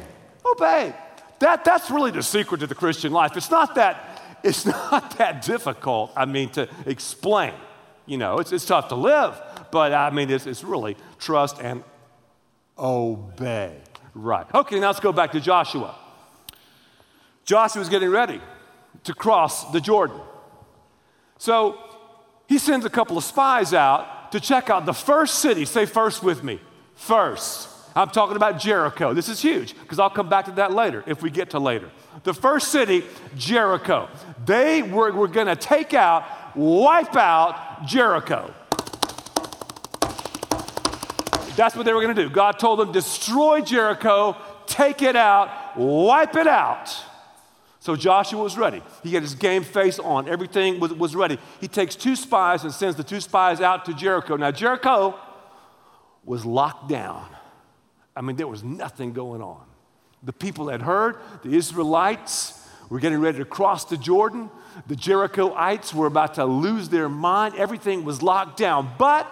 Obey. 0.44 0.94
That, 1.40 1.64
that's 1.64 1.90
really 1.90 2.10
the 2.10 2.22
secret 2.22 2.58
to 2.58 2.66
the 2.66 2.74
Christian 2.74 3.12
life. 3.12 3.36
It's 3.36 3.50
not 3.50 3.74
that, 3.74 4.38
it's 4.42 4.66
not 4.92 5.18
that 5.18 5.42
difficult, 5.42 6.12
I 6.16 6.24
mean, 6.26 6.50
to 6.50 6.68
explain. 6.86 7.54
You 8.06 8.18
know, 8.18 8.38
it's, 8.38 8.52
it's 8.52 8.66
tough 8.66 8.88
to 8.88 8.94
live, 8.94 9.40
but 9.70 9.92
I 9.92 10.10
mean, 10.10 10.30
it's, 10.30 10.46
it's 10.46 10.62
really 10.62 10.96
trust 11.18 11.58
and 11.60 11.82
obey. 12.78 13.76
Right. 14.14 14.46
Okay, 14.54 14.78
now 14.78 14.88
let's 14.88 15.00
go 15.00 15.12
back 15.12 15.32
to 15.32 15.40
Joshua. 15.40 15.94
Joshua's 17.44 17.88
getting 17.88 18.10
ready 18.10 18.40
to 19.04 19.14
cross 19.14 19.70
the 19.72 19.80
Jordan. 19.80 20.20
So 21.44 21.76
he 22.48 22.56
sends 22.56 22.86
a 22.86 22.88
couple 22.88 23.18
of 23.18 23.22
spies 23.22 23.74
out 23.74 24.32
to 24.32 24.40
check 24.40 24.70
out 24.70 24.86
the 24.86 24.94
first 24.94 25.40
city. 25.40 25.66
Say 25.66 25.84
first 25.84 26.22
with 26.22 26.42
me. 26.42 26.58
First. 26.94 27.68
I'm 27.94 28.08
talking 28.08 28.36
about 28.36 28.58
Jericho. 28.58 29.12
This 29.12 29.28
is 29.28 29.42
huge 29.42 29.78
because 29.78 29.98
I'll 29.98 30.08
come 30.08 30.30
back 30.30 30.46
to 30.46 30.52
that 30.52 30.72
later 30.72 31.04
if 31.06 31.20
we 31.20 31.28
get 31.28 31.50
to 31.50 31.58
later. 31.58 31.90
The 32.22 32.32
first 32.32 32.68
city, 32.68 33.04
Jericho. 33.36 34.08
They 34.46 34.80
were, 34.80 35.12
were 35.12 35.28
going 35.28 35.48
to 35.48 35.54
take 35.54 35.92
out, 35.92 36.24
wipe 36.56 37.14
out 37.14 37.84
Jericho. 37.84 38.50
That's 41.56 41.76
what 41.76 41.84
they 41.84 41.92
were 41.92 42.00
going 42.00 42.16
to 42.16 42.22
do. 42.22 42.30
God 42.30 42.52
told 42.52 42.78
them, 42.78 42.90
destroy 42.90 43.60
Jericho, 43.60 44.34
take 44.66 45.02
it 45.02 45.14
out, 45.14 45.76
wipe 45.76 46.36
it 46.36 46.46
out. 46.46 46.93
So 47.84 47.96
Joshua 47.96 48.42
was 48.42 48.56
ready. 48.56 48.82
He 49.02 49.10
had 49.10 49.22
his 49.22 49.34
game 49.34 49.62
face 49.62 49.98
on. 49.98 50.26
Everything 50.26 50.80
was, 50.80 50.94
was 50.94 51.14
ready. 51.14 51.36
He 51.60 51.68
takes 51.68 51.94
two 51.94 52.16
spies 52.16 52.64
and 52.64 52.72
sends 52.72 52.96
the 52.96 53.04
two 53.04 53.20
spies 53.20 53.60
out 53.60 53.84
to 53.84 53.92
Jericho. 53.92 54.36
Now, 54.36 54.52
Jericho 54.52 55.14
was 56.24 56.46
locked 56.46 56.88
down. 56.88 57.28
I 58.16 58.22
mean, 58.22 58.36
there 58.36 58.48
was 58.48 58.64
nothing 58.64 59.12
going 59.12 59.42
on. 59.42 59.66
The 60.22 60.32
people 60.32 60.68
had 60.70 60.80
heard, 60.80 61.18
the 61.42 61.54
Israelites 61.54 62.66
were 62.88 63.00
getting 63.00 63.20
ready 63.20 63.36
to 63.36 63.44
cross 63.44 63.84
the 63.84 63.98
Jordan. 63.98 64.48
The 64.86 64.96
Jerichoites 64.96 65.92
were 65.92 66.06
about 66.06 66.36
to 66.36 66.46
lose 66.46 66.88
their 66.88 67.10
mind. 67.10 67.54
Everything 67.56 68.06
was 68.06 68.22
locked 68.22 68.56
down. 68.56 68.94
But 68.96 69.30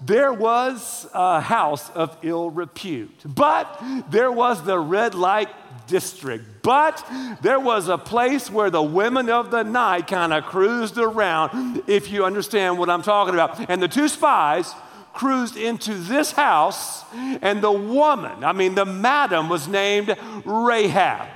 there 0.00 0.32
was 0.32 1.08
a 1.14 1.40
house 1.40 1.90
of 1.90 2.18
ill 2.22 2.50
repute. 2.50 3.22
But 3.24 3.80
there 4.10 4.32
was 4.32 4.64
the 4.64 4.80
red 4.80 5.14
light 5.14 5.48
district. 5.88 6.44
But 6.62 7.04
there 7.42 7.58
was 7.58 7.88
a 7.88 7.98
place 7.98 8.50
where 8.50 8.70
the 8.70 8.82
women 8.82 9.28
of 9.28 9.50
the 9.50 9.64
night 9.64 10.06
kind 10.06 10.32
of 10.32 10.44
cruised 10.44 10.98
around, 10.98 11.82
if 11.88 12.10
you 12.10 12.24
understand 12.24 12.78
what 12.78 12.88
I'm 12.88 13.02
talking 13.02 13.34
about. 13.34 13.68
And 13.68 13.82
the 13.82 13.88
two 13.88 14.06
spies 14.06 14.72
cruised 15.14 15.56
into 15.56 15.94
this 15.94 16.30
house, 16.30 17.02
and 17.42 17.60
the 17.60 17.72
woman, 17.72 18.44
I 18.44 18.52
mean, 18.52 18.76
the 18.76 18.84
madam, 18.84 19.48
was 19.48 19.66
named 19.66 20.14
Rahab. 20.44 21.28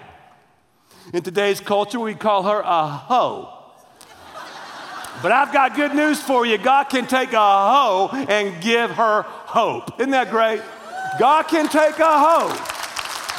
In 1.12 1.22
today's 1.22 1.58
culture, 1.58 1.98
we 1.98 2.14
call 2.14 2.44
her 2.44 2.60
a 2.60 2.86
hoe. 2.86 3.58
But 5.20 5.32
I've 5.32 5.52
got 5.52 5.74
good 5.74 5.94
news 5.94 6.20
for 6.22 6.46
you. 6.46 6.58
God 6.58 6.84
can 6.84 7.06
take 7.06 7.32
a 7.32 7.36
hoe 7.36 8.10
and 8.12 8.62
give 8.62 8.92
her 8.92 9.22
hope. 9.22 10.00
Isn't 10.00 10.12
that 10.12 10.30
great? 10.30 10.62
God 11.18 11.44
can 11.44 11.68
take 11.68 11.98
a 11.98 12.18
hoe 12.18 12.71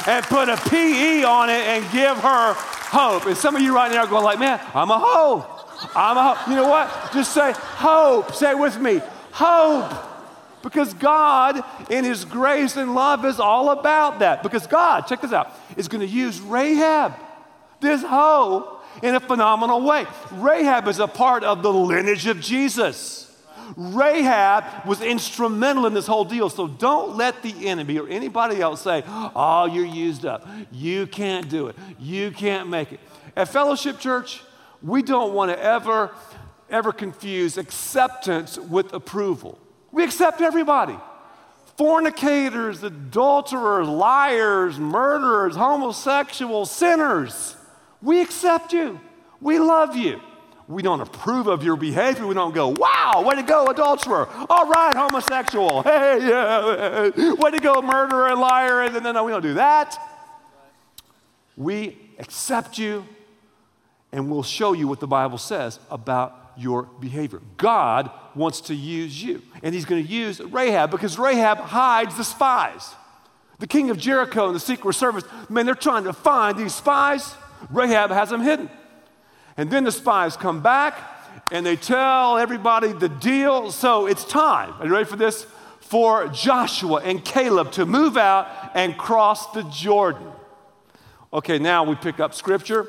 and 0.06 0.24
put 0.26 0.48
a 0.48 0.56
PE 0.56 1.22
on 1.24 1.50
it 1.50 1.66
and 1.66 1.92
give 1.92 2.16
her 2.18 2.54
hope. 2.54 3.26
And 3.26 3.36
some 3.36 3.56
of 3.56 3.62
you 3.62 3.74
right 3.74 3.90
now 3.90 4.04
are 4.04 4.06
going 4.06 4.24
like, 4.24 4.38
man, 4.38 4.60
I'm 4.74 4.90
a 4.90 4.98
hoe. 4.98 5.46
I'm 5.94 6.16
a 6.16 6.34
hope. 6.34 6.48
You 6.48 6.56
know 6.56 6.68
what? 6.68 6.90
Just 7.12 7.32
say 7.32 7.52
hope. 7.56 8.34
Say 8.34 8.50
it 8.50 8.58
with 8.58 8.78
me. 8.80 9.00
Hope. 9.32 9.92
Because 10.62 10.94
God, 10.94 11.62
in 11.90 12.04
His 12.04 12.24
grace 12.24 12.76
and 12.76 12.94
love, 12.94 13.24
is 13.26 13.38
all 13.38 13.70
about 13.70 14.20
that. 14.20 14.42
Because 14.42 14.66
God, 14.66 15.02
check 15.02 15.20
this 15.20 15.32
out, 15.32 15.52
is 15.76 15.88
going 15.88 16.00
to 16.00 16.06
use 16.06 16.40
Rahab, 16.40 17.12
this 17.80 18.02
hoe, 18.02 18.80
in 19.02 19.14
a 19.14 19.20
phenomenal 19.20 19.82
way. 19.82 20.06
Rahab 20.32 20.88
is 20.88 21.00
a 21.00 21.06
part 21.06 21.44
of 21.44 21.62
the 21.62 21.72
lineage 21.72 22.26
of 22.26 22.40
Jesus. 22.40 23.23
Rahab 23.76 24.86
was 24.86 25.00
instrumental 25.00 25.86
in 25.86 25.94
this 25.94 26.06
whole 26.06 26.24
deal. 26.24 26.48
So 26.50 26.68
don't 26.68 27.16
let 27.16 27.42
the 27.42 27.68
enemy 27.68 27.98
or 27.98 28.08
anybody 28.08 28.60
else 28.60 28.82
say, 28.82 29.02
oh, 29.06 29.66
you're 29.66 29.84
used 29.84 30.24
up. 30.26 30.46
You 30.70 31.06
can't 31.06 31.48
do 31.48 31.68
it. 31.68 31.76
You 31.98 32.30
can't 32.30 32.68
make 32.68 32.92
it. 32.92 33.00
At 33.36 33.48
Fellowship 33.48 33.98
Church, 33.98 34.42
we 34.82 35.02
don't 35.02 35.34
want 35.34 35.50
to 35.50 35.60
ever, 35.62 36.10
ever 36.70 36.92
confuse 36.92 37.58
acceptance 37.58 38.58
with 38.58 38.92
approval. 38.92 39.58
We 39.92 40.04
accept 40.04 40.40
everybody 40.40 40.96
fornicators, 41.76 42.84
adulterers, 42.84 43.88
liars, 43.88 44.78
murderers, 44.78 45.56
homosexuals, 45.56 46.70
sinners. 46.70 47.56
We 48.00 48.20
accept 48.20 48.72
you. 48.72 49.00
We 49.40 49.58
love 49.58 49.96
you. 49.96 50.20
We 50.66 50.82
don't 50.82 51.00
approve 51.00 51.46
of 51.46 51.62
your 51.62 51.76
behavior. 51.76 52.26
We 52.26 52.34
don't 52.34 52.54
go, 52.54 52.68
wow, 52.68 53.22
way 53.26 53.34
to 53.36 53.42
go, 53.42 53.66
adulterer. 53.66 54.28
All 54.48 54.68
right, 54.68 54.96
homosexual. 54.96 55.82
Hey, 55.94 56.18
yeah, 56.28 57.32
way 57.34 57.50
to 57.50 57.60
go, 57.60 57.82
murderer 57.82 58.28
and 58.28 58.40
liar. 58.40 58.82
And 58.82 59.02
no, 59.02 59.12
no, 59.12 59.24
we 59.24 59.32
don't 59.32 59.42
do 59.42 59.54
that. 59.54 59.98
We 61.56 61.98
accept 62.18 62.78
you 62.78 63.04
and 64.14 64.30
we'll 64.30 64.44
show 64.44 64.72
you 64.72 64.86
what 64.86 65.00
the 65.00 65.08
Bible 65.08 65.38
says 65.38 65.80
about 65.90 66.52
your 66.56 66.84
behavior. 67.00 67.42
God 67.56 68.10
wants 68.36 68.60
to 68.62 68.74
use 68.74 69.20
you, 69.20 69.42
and 69.60 69.74
He's 69.74 69.84
going 69.84 70.06
to 70.06 70.10
use 70.10 70.38
Rahab 70.40 70.92
because 70.92 71.18
Rahab 71.18 71.58
hides 71.58 72.16
the 72.16 72.22
spies. 72.22 72.94
The 73.58 73.66
king 73.66 73.90
of 73.90 73.98
Jericho 73.98 74.46
and 74.46 74.54
the 74.54 74.60
Secret 74.60 74.94
Service, 74.94 75.24
man, 75.48 75.66
they're 75.66 75.74
trying 75.74 76.04
to 76.04 76.12
find 76.12 76.56
these 76.56 76.74
spies. 76.74 77.34
Rahab 77.70 78.10
has 78.10 78.30
them 78.30 78.40
hidden. 78.40 78.70
And 79.56 79.70
then 79.70 79.84
the 79.84 79.92
spies 79.92 80.36
come 80.36 80.62
back 80.62 80.98
and 81.52 81.64
they 81.64 81.76
tell 81.76 82.38
everybody 82.38 82.92
the 82.92 83.08
deal. 83.08 83.70
So 83.70 84.06
it's 84.06 84.24
time. 84.24 84.74
Are 84.80 84.86
you 84.86 84.92
ready 84.92 85.04
for 85.04 85.16
this? 85.16 85.46
For 85.80 86.28
Joshua 86.28 87.00
and 87.02 87.24
Caleb 87.24 87.70
to 87.72 87.86
move 87.86 88.16
out 88.16 88.48
and 88.74 88.96
cross 88.96 89.52
the 89.52 89.62
Jordan. 89.64 90.26
Okay, 91.32 91.58
now 91.58 91.84
we 91.84 91.94
pick 91.94 92.20
up 92.20 92.34
scripture. 92.34 92.88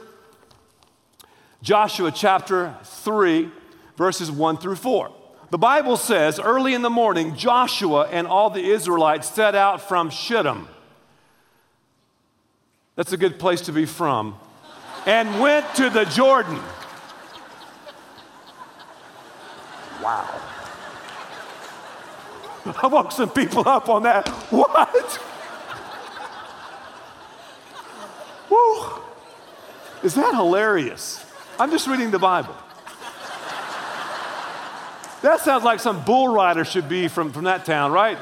Joshua 1.61 2.11
chapter 2.11 2.75
3, 2.83 3.49
verses 3.97 4.31
1 4.31 4.57
through 4.57 4.75
4. 4.75 5.11
The 5.51 5.57
Bible 5.57 5.97
says, 5.97 6.39
early 6.39 6.73
in 6.73 6.81
the 6.81 6.89
morning, 6.89 7.35
Joshua 7.35 8.07
and 8.07 8.27
all 8.27 8.49
the 8.49 8.63
Israelites 8.63 9.29
set 9.29 9.55
out 9.55 9.81
from 9.81 10.09
Shittim. 10.09 10.67
That's 12.95 13.13
a 13.13 13.17
good 13.17 13.39
place 13.39 13.61
to 13.61 13.71
be 13.71 13.85
from 13.85 14.37
and 15.05 15.39
went 15.39 15.73
to 15.75 15.89
the 15.89 16.05
Jordan. 16.05 16.59
Wow. 20.01 20.41
I 22.83 22.87
woke 22.87 23.11
some 23.11 23.29
people 23.29 23.67
up 23.67 23.89
on 23.89 24.03
that. 24.03 24.27
What? 24.49 25.19
Woo. 28.49 29.01
Is 30.03 30.15
that 30.15 30.33
hilarious? 30.33 31.25
I'm 31.59 31.71
just 31.71 31.87
reading 31.87 32.11
the 32.11 32.19
Bible. 32.19 32.55
That 35.21 35.39
sounds 35.39 35.63
like 35.63 35.79
some 35.79 36.03
bull 36.03 36.27
rider 36.27 36.65
should 36.65 36.87
be 36.87 37.07
from, 37.07 37.31
from 37.31 37.45
that 37.45 37.65
town, 37.65 37.91
right? 37.91 38.17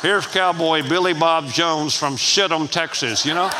Here's 0.00 0.26
Cowboy 0.26 0.88
Billy 0.88 1.12
Bob 1.12 1.48
Jones 1.48 1.94
from 1.94 2.16
Shittim, 2.16 2.68
Texas, 2.68 3.26
you 3.26 3.34
know? 3.34 3.50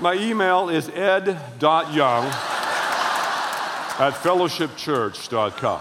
My 0.00 0.14
email 0.14 0.68
is 0.70 0.88
ed.young 0.88 2.24
at 3.96 4.12
fellowshipchurch.com. 4.14 5.80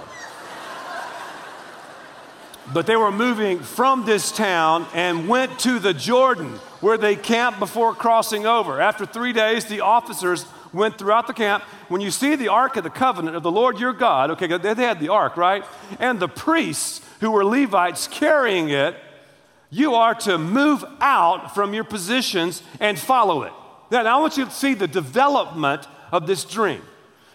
But 2.71 2.85
they 2.85 2.95
were 2.95 3.11
moving 3.11 3.59
from 3.59 4.05
this 4.05 4.31
town 4.31 4.85
and 4.93 5.27
went 5.27 5.57
to 5.59 5.79
the 5.79 5.93
Jordan 5.93 6.59
where 6.79 6.97
they 6.97 7.15
camped 7.15 7.59
before 7.59 7.93
crossing 7.95 8.45
over. 8.45 8.79
After 8.79 9.05
three 9.05 9.33
days, 9.33 9.65
the 9.65 9.81
officers 9.81 10.45
went 10.71 10.97
throughout 10.97 11.25
the 11.27 11.33
camp. 11.33 11.63
When 11.89 11.99
you 11.99 12.11
see 12.11 12.35
the 12.35 12.49
Ark 12.49 12.77
of 12.77 12.83
the 12.83 12.89
Covenant 12.91 13.35
of 13.35 13.41
the 13.43 13.51
Lord 13.51 13.79
your 13.79 13.93
God, 13.93 14.31
okay, 14.31 14.45
they 14.45 14.75
had 14.75 14.99
the 14.99 15.09
Ark, 15.09 15.37
right? 15.37 15.65
And 15.99 16.19
the 16.19 16.27
priests 16.27 17.01
who 17.19 17.31
were 17.31 17.43
Levites 17.43 18.07
carrying 18.07 18.69
it, 18.69 18.95
you 19.71 19.95
are 19.95 20.13
to 20.15 20.37
move 20.37 20.85
out 21.01 21.55
from 21.55 21.73
your 21.73 21.83
positions 21.83 22.61
and 22.79 22.97
follow 22.99 23.41
it. 23.41 23.53
Now, 24.01 24.17
I 24.17 24.19
want 24.19 24.37
you 24.37 24.45
to 24.45 24.51
see 24.51 24.73
the 24.73 24.87
development 24.87 25.87
of 26.11 26.25
this 26.25 26.43
dream. 26.45 26.81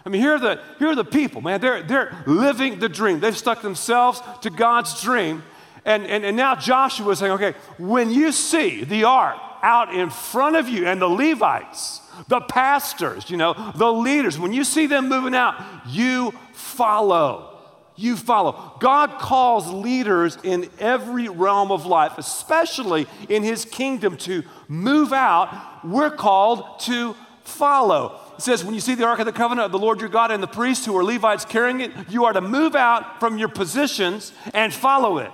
I 0.05 0.09
mean, 0.09 0.21
here 0.21 0.35
are 0.35 0.39
the, 0.39 0.61
here 0.77 0.89
are 0.89 0.95
the 0.95 1.05
people, 1.05 1.39
man. 1.41 1.61
They're, 1.61 1.83
they're 1.83 2.23
living 2.27 2.79
the 2.79 2.89
dream. 2.89 3.19
They've 3.19 3.37
stuck 3.37 3.61
themselves 3.61 4.21
to 4.41 4.49
God's 4.49 5.01
dream. 5.01 5.43
And, 5.85 6.05
and, 6.05 6.25
and 6.25 6.35
now 6.35 6.55
Joshua 6.55 7.11
is 7.11 7.19
saying, 7.19 7.31
okay, 7.33 7.53
when 7.77 8.11
you 8.11 8.31
see 8.31 8.83
the 8.83 9.05
ark 9.05 9.37
out 9.61 9.93
in 9.93 10.09
front 10.09 10.55
of 10.55 10.67
you 10.67 10.85
and 10.85 11.01
the 11.01 11.07
Levites, 11.07 12.01
the 12.27 12.41
pastors, 12.41 13.29
you 13.29 13.37
know, 13.37 13.71
the 13.75 13.91
leaders, 13.91 14.37
when 14.37 14.53
you 14.53 14.63
see 14.63 14.87
them 14.87 15.07
moving 15.09 15.35
out, 15.35 15.55
you 15.87 16.33
follow. 16.53 17.57
You 17.95 18.15
follow. 18.15 18.77
God 18.79 19.19
calls 19.19 19.69
leaders 19.69 20.37
in 20.43 20.69
every 20.79 21.27
realm 21.27 21.71
of 21.71 21.85
life, 21.85 22.17
especially 22.17 23.07
in 23.27 23.43
his 23.43 23.65
kingdom, 23.65 24.15
to 24.17 24.43
move 24.69 25.11
out. 25.11 25.83
We're 25.83 26.11
called 26.11 26.79
to 26.81 27.15
follow. 27.43 28.21
It 28.37 28.43
says, 28.43 28.63
when 28.63 28.73
you 28.73 28.79
see 28.79 28.95
the 28.95 29.05
Ark 29.05 29.19
of 29.19 29.25
the 29.25 29.33
Covenant 29.33 29.65
of 29.65 29.71
the 29.73 29.79
Lord 29.79 29.99
your 29.99 30.07
God 30.07 30.31
and 30.31 30.41
the 30.41 30.47
priests 30.47 30.85
who 30.85 30.95
are 30.97 31.03
Levites 31.03 31.43
carrying 31.43 31.81
it, 31.81 31.91
you 32.09 32.23
are 32.23 32.31
to 32.31 32.39
move 32.39 32.75
out 32.75 33.19
from 33.19 33.37
your 33.37 33.49
positions 33.49 34.31
and 34.53 34.73
follow 34.73 35.17
it. 35.17 35.31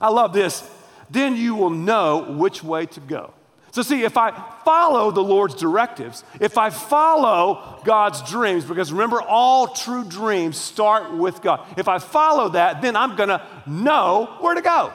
I 0.00 0.10
love 0.10 0.32
this. 0.32 0.62
Then 1.10 1.34
you 1.34 1.56
will 1.56 1.70
know 1.70 2.32
which 2.34 2.62
way 2.62 2.86
to 2.86 3.00
go. 3.00 3.32
So, 3.70 3.82
see, 3.82 4.02
if 4.02 4.16
I 4.16 4.30
follow 4.64 5.10
the 5.10 5.22
Lord's 5.22 5.54
directives, 5.54 6.24
if 6.40 6.56
I 6.58 6.70
follow 6.70 7.80
God's 7.84 8.22
dreams, 8.30 8.64
because 8.64 8.92
remember, 8.92 9.20
all 9.20 9.68
true 9.68 10.04
dreams 10.04 10.56
start 10.56 11.12
with 11.12 11.42
God. 11.42 11.66
If 11.76 11.86
I 11.86 11.98
follow 11.98 12.50
that, 12.50 12.82
then 12.82 12.96
I'm 12.96 13.16
to 13.28 13.46
know 13.66 14.36
where 14.40 14.54
to 14.54 14.62
go. 14.62 14.92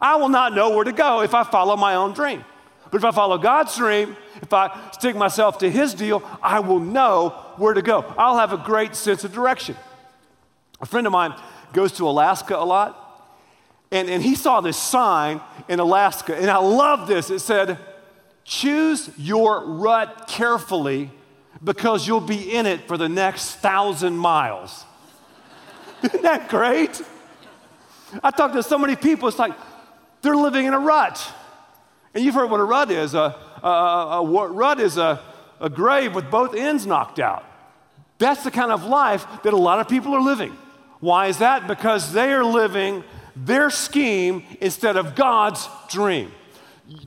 I 0.00 0.16
will 0.16 0.28
not 0.28 0.54
know 0.54 0.70
where 0.70 0.84
to 0.84 0.92
go 0.92 1.22
if 1.22 1.34
I 1.34 1.44
follow 1.44 1.76
my 1.76 1.94
own 1.94 2.12
dream. 2.12 2.44
But 2.92 2.98
if 2.98 3.04
I 3.06 3.10
follow 3.10 3.38
God's 3.38 3.74
dream, 3.74 4.18
if 4.42 4.52
I 4.52 4.90
stick 4.92 5.16
myself 5.16 5.56
to 5.58 5.70
His 5.70 5.94
deal, 5.94 6.22
I 6.42 6.60
will 6.60 6.78
know 6.78 7.30
where 7.56 7.72
to 7.72 7.80
go. 7.80 8.04
I'll 8.18 8.36
have 8.36 8.52
a 8.52 8.58
great 8.58 8.94
sense 8.94 9.24
of 9.24 9.32
direction. 9.32 9.76
A 10.78 10.84
friend 10.84 11.06
of 11.06 11.12
mine 11.12 11.34
goes 11.72 11.92
to 11.92 12.06
Alaska 12.06 12.54
a 12.54 12.66
lot, 12.66 13.30
and, 13.90 14.10
and 14.10 14.22
he 14.22 14.34
saw 14.34 14.60
this 14.60 14.76
sign 14.76 15.40
in 15.68 15.80
Alaska, 15.80 16.36
and 16.36 16.50
I 16.50 16.58
love 16.58 17.08
this. 17.08 17.30
It 17.30 17.38
said, 17.38 17.78
Choose 18.44 19.08
your 19.16 19.64
rut 19.64 20.26
carefully 20.28 21.10
because 21.64 22.06
you'll 22.06 22.20
be 22.20 22.54
in 22.54 22.66
it 22.66 22.86
for 22.86 22.98
the 22.98 23.08
next 23.08 23.54
thousand 23.56 24.18
miles. 24.18 24.84
Isn't 26.02 26.22
that 26.22 26.50
great? 26.50 27.00
I 28.22 28.30
talk 28.30 28.52
to 28.52 28.62
so 28.62 28.76
many 28.76 28.96
people, 28.96 29.28
it's 29.28 29.38
like 29.38 29.54
they're 30.20 30.36
living 30.36 30.66
in 30.66 30.74
a 30.74 30.78
rut. 30.78 31.26
And 32.14 32.24
you've 32.24 32.34
heard 32.34 32.50
what 32.50 32.60
a 32.60 32.64
rut 32.64 32.90
is. 32.90 33.14
A, 33.14 33.36
a, 33.62 33.66
a, 33.66 34.22
a 34.22 34.48
rut 34.48 34.80
is 34.80 34.98
a, 34.98 35.20
a 35.60 35.70
grave 35.70 36.14
with 36.14 36.30
both 36.30 36.54
ends 36.54 36.86
knocked 36.86 37.18
out. 37.18 37.44
That's 38.18 38.44
the 38.44 38.50
kind 38.50 38.70
of 38.70 38.84
life 38.84 39.26
that 39.42 39.52
a 39.52 39.56
lot 39.56 39.80
of 39.80 39.88
people 39.88 40.14
are 40.14 40.20
living. 40.20 40.56
Why 41.00 41.26
is 41.26 41.38
that? 41.38 41.66
Because 41.66 42.12
they 42.12 42.32
are 42.32 42.44
living 42.44 43.02
their 43.34 43.70
scheme 43.70 44.44
instead 44.60 44.96
of 44.96 45.14
God's 45.14 45.68
dream. 45.88 46.30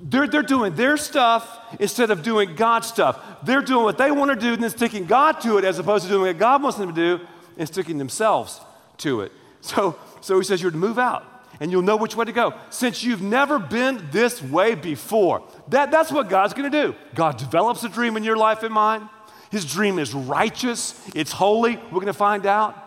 They're, 0.02 0.28
they're 0.28 0.41
doing 0.41 0.76
their 0.76 0.98
stuff 0.98 1.60
instead 1.80 2.10
of 2.10 2.24
doing 2.24 2.56
God's 2.56 2.88
stuff. 2.88 3.22
They're 3.44 3.62
doing 3.62 3.84
what 3.84 3.98
they 3.98 4.12
want 4.12 4.32
to 4.32 4.36
do 4.36 4.54
and 4.54 4.63
then 4.63 4.72
sticking 4.72 5.06
God 5.06 5.39
to 5.41 5.58
it 5.58 5.63
as 5.63 5.78
opposed 5.78 6.06
to 6.06 6.10
doing 6.10 6.28
what 6.28 6.38
God 6.38 6.63
wants 6.63 6.78
them 6.78 6.89
to 6.89 6.96
do 6.96 7.26
and 7.58 7.68
sticking 7.68 7.98
themselves 7.98 8.60
to 8.98 9.22
it. 9.22 9.32
So, 9.62 9.98
so 10.22 10.38
he 10.38 10.44
says 10.44 10.62
you're 10.62 10.72
to 10.72 10.78
move 10.78 10.98
out 10.98 11.35
and 11.60 11.72
you'll 11.72 11.82
know 11.82 11.96
which 11.96 12.15
way 12.15 12.26
to 12.26 12.32
go. 12.32 12.54
Since 12.70 13.04
you've 13.04 13.22
never 13.22 13.60
been 13.60 14.08
this 14.12 14.41
way 14.41 14.76
before, 14.76 15.44
that, 15.70 15.91
that's 15.91 16.12
what 16.12 16.30
God's 16.30 16.54
gonna 16.54 16.70
do. 16.70 16.96
God 17.13 17.38
develops 17.38 17.84
a 17.84 17.89
dream 17.89 18.18
in 18.18 18.24
your 18.24 18.38
life 18.38 18.63
and 18.63 18.74
mine. 18.74 19.10
His 19.52 19.65
dream 19.65 20.00
is 20.00 20.13
righteous, 20.13 21.00
it's 21.15 21.32
holy. 21.32 21.78
We're 21.91 22.00
gonna 22.00 22.13
find 22.13 22.46
out. 22.46 22.82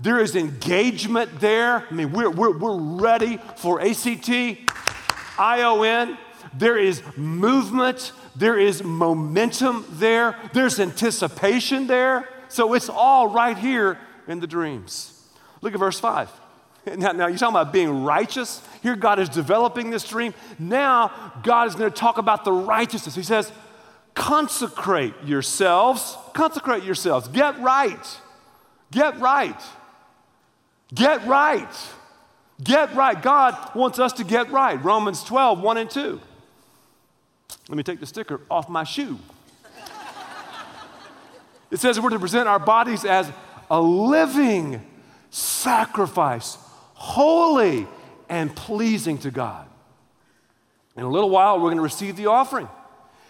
There 0.00 0.18
is 0.18 0.34
engagement 0.34 1.38
there. 1.38 1.86
I 1.88 1.94
mean, 1.94 2.12
we're, 2.12 2.30
we're, 2.30 2.58
we're 2.58 2.78
ready 2.78 3.38
for 3.56 3.80
ACT, 3.80 4.28
ION. 5.38 6.18
There 6.54 6.76
is 6.76 7.02
movement, 7.16 8.12
there 8.34 8.58
is 8.58 8.82
momentum 8.82 9.86
there, 9.90 10.36
there's 10.52 10.80
anticipation 10.80 11.86
there. 11.86 12.28
So 12.48 12.74
it's 12.74 12.88
all 12.90 13.28
right 13.28 13.56
here 13.56 13.98
in 14.28 14.40
the 14.40 14.46
dreams. 14.46 15.18
Look 15.62 15.72
at 15.72 15.78
verse 15.78 15.98
5. 15.98 16.28
Now, 16.96 17.12
now, 17.12 17.26
you're 17.28 17.38
talking 17.38 17.56
about 17.56 17.72
being 17.72 18.02
righteous. 18.04 18.60
Here, 18.82 18.96
God 18.96 19.18
is 19.18 19.28
developing 19.28 19.90
this 19.90 20.06
dream. 20.06 20.34
Now, 20.58 21.32
God 21.42 21.68
is 21.68 21.74
going 21.74 21.90
to 21.90 21.96
talk 21.96 22.18
about 22.18 22.44
the 22.44 22.52
righteousness. 22.52 23.14
He 23.14 23.22
says, 23.22 23.52
consecrate 24.14 25.14
yourselves. 25.24 26.16
Consecrate 26.32 26.82
yourselves. 26.82 27.28
Get 27.28 27.58
right. 27.60 28.20
Get 28.90 29.18
right. 29.20 29.60
Get 30.92 31.24
right. 31.26 31.68
Get 32.62 32.94
right. 32.94 33.20
God 33.20 33.56
wants 33.74 33.98
us 33.98 34.12
to 34.14 34.24
get 34.24 34.50
right. 34.50 34.82
Romans 34.82 35.22
12, 35.24 35.60
1 35.60 35.76
and 35.78 35.90
2. 35.90 36.20
Let 37.68 37.76
me 37.76 37.82
take 37.82 38.00
the 38.00 38.06
sticker 38.06 38.40
off 38.50 38.68
my 38.68 38.84
shoe. 38.84 39.18
It 41.70 41.80
says 41.80 41.98
we're 41.98 42.10
to 42.10 42.18
present 42.18 42.48
our 42.48 42.58
bodies 42.58 43.04
as 43.04 43.30
a 43.70 43.80
living 43.80 44.84
sacrifice 45.30 46.58
holy 47.02 47.88
and 48.28 48.54
pleasing 48.54 49.18
to 49.18 49.32
God. 49.32 49.66
In 50.96 51.02
a 51.02 51.08
little 51.08 51.30
while, 51.30 51.56
we're 51.56 51.66
going 51.66 51.78
to 51.78 51.82
receive 51.82 52.14
the 52.14 52.26
offering. 52.26 52.68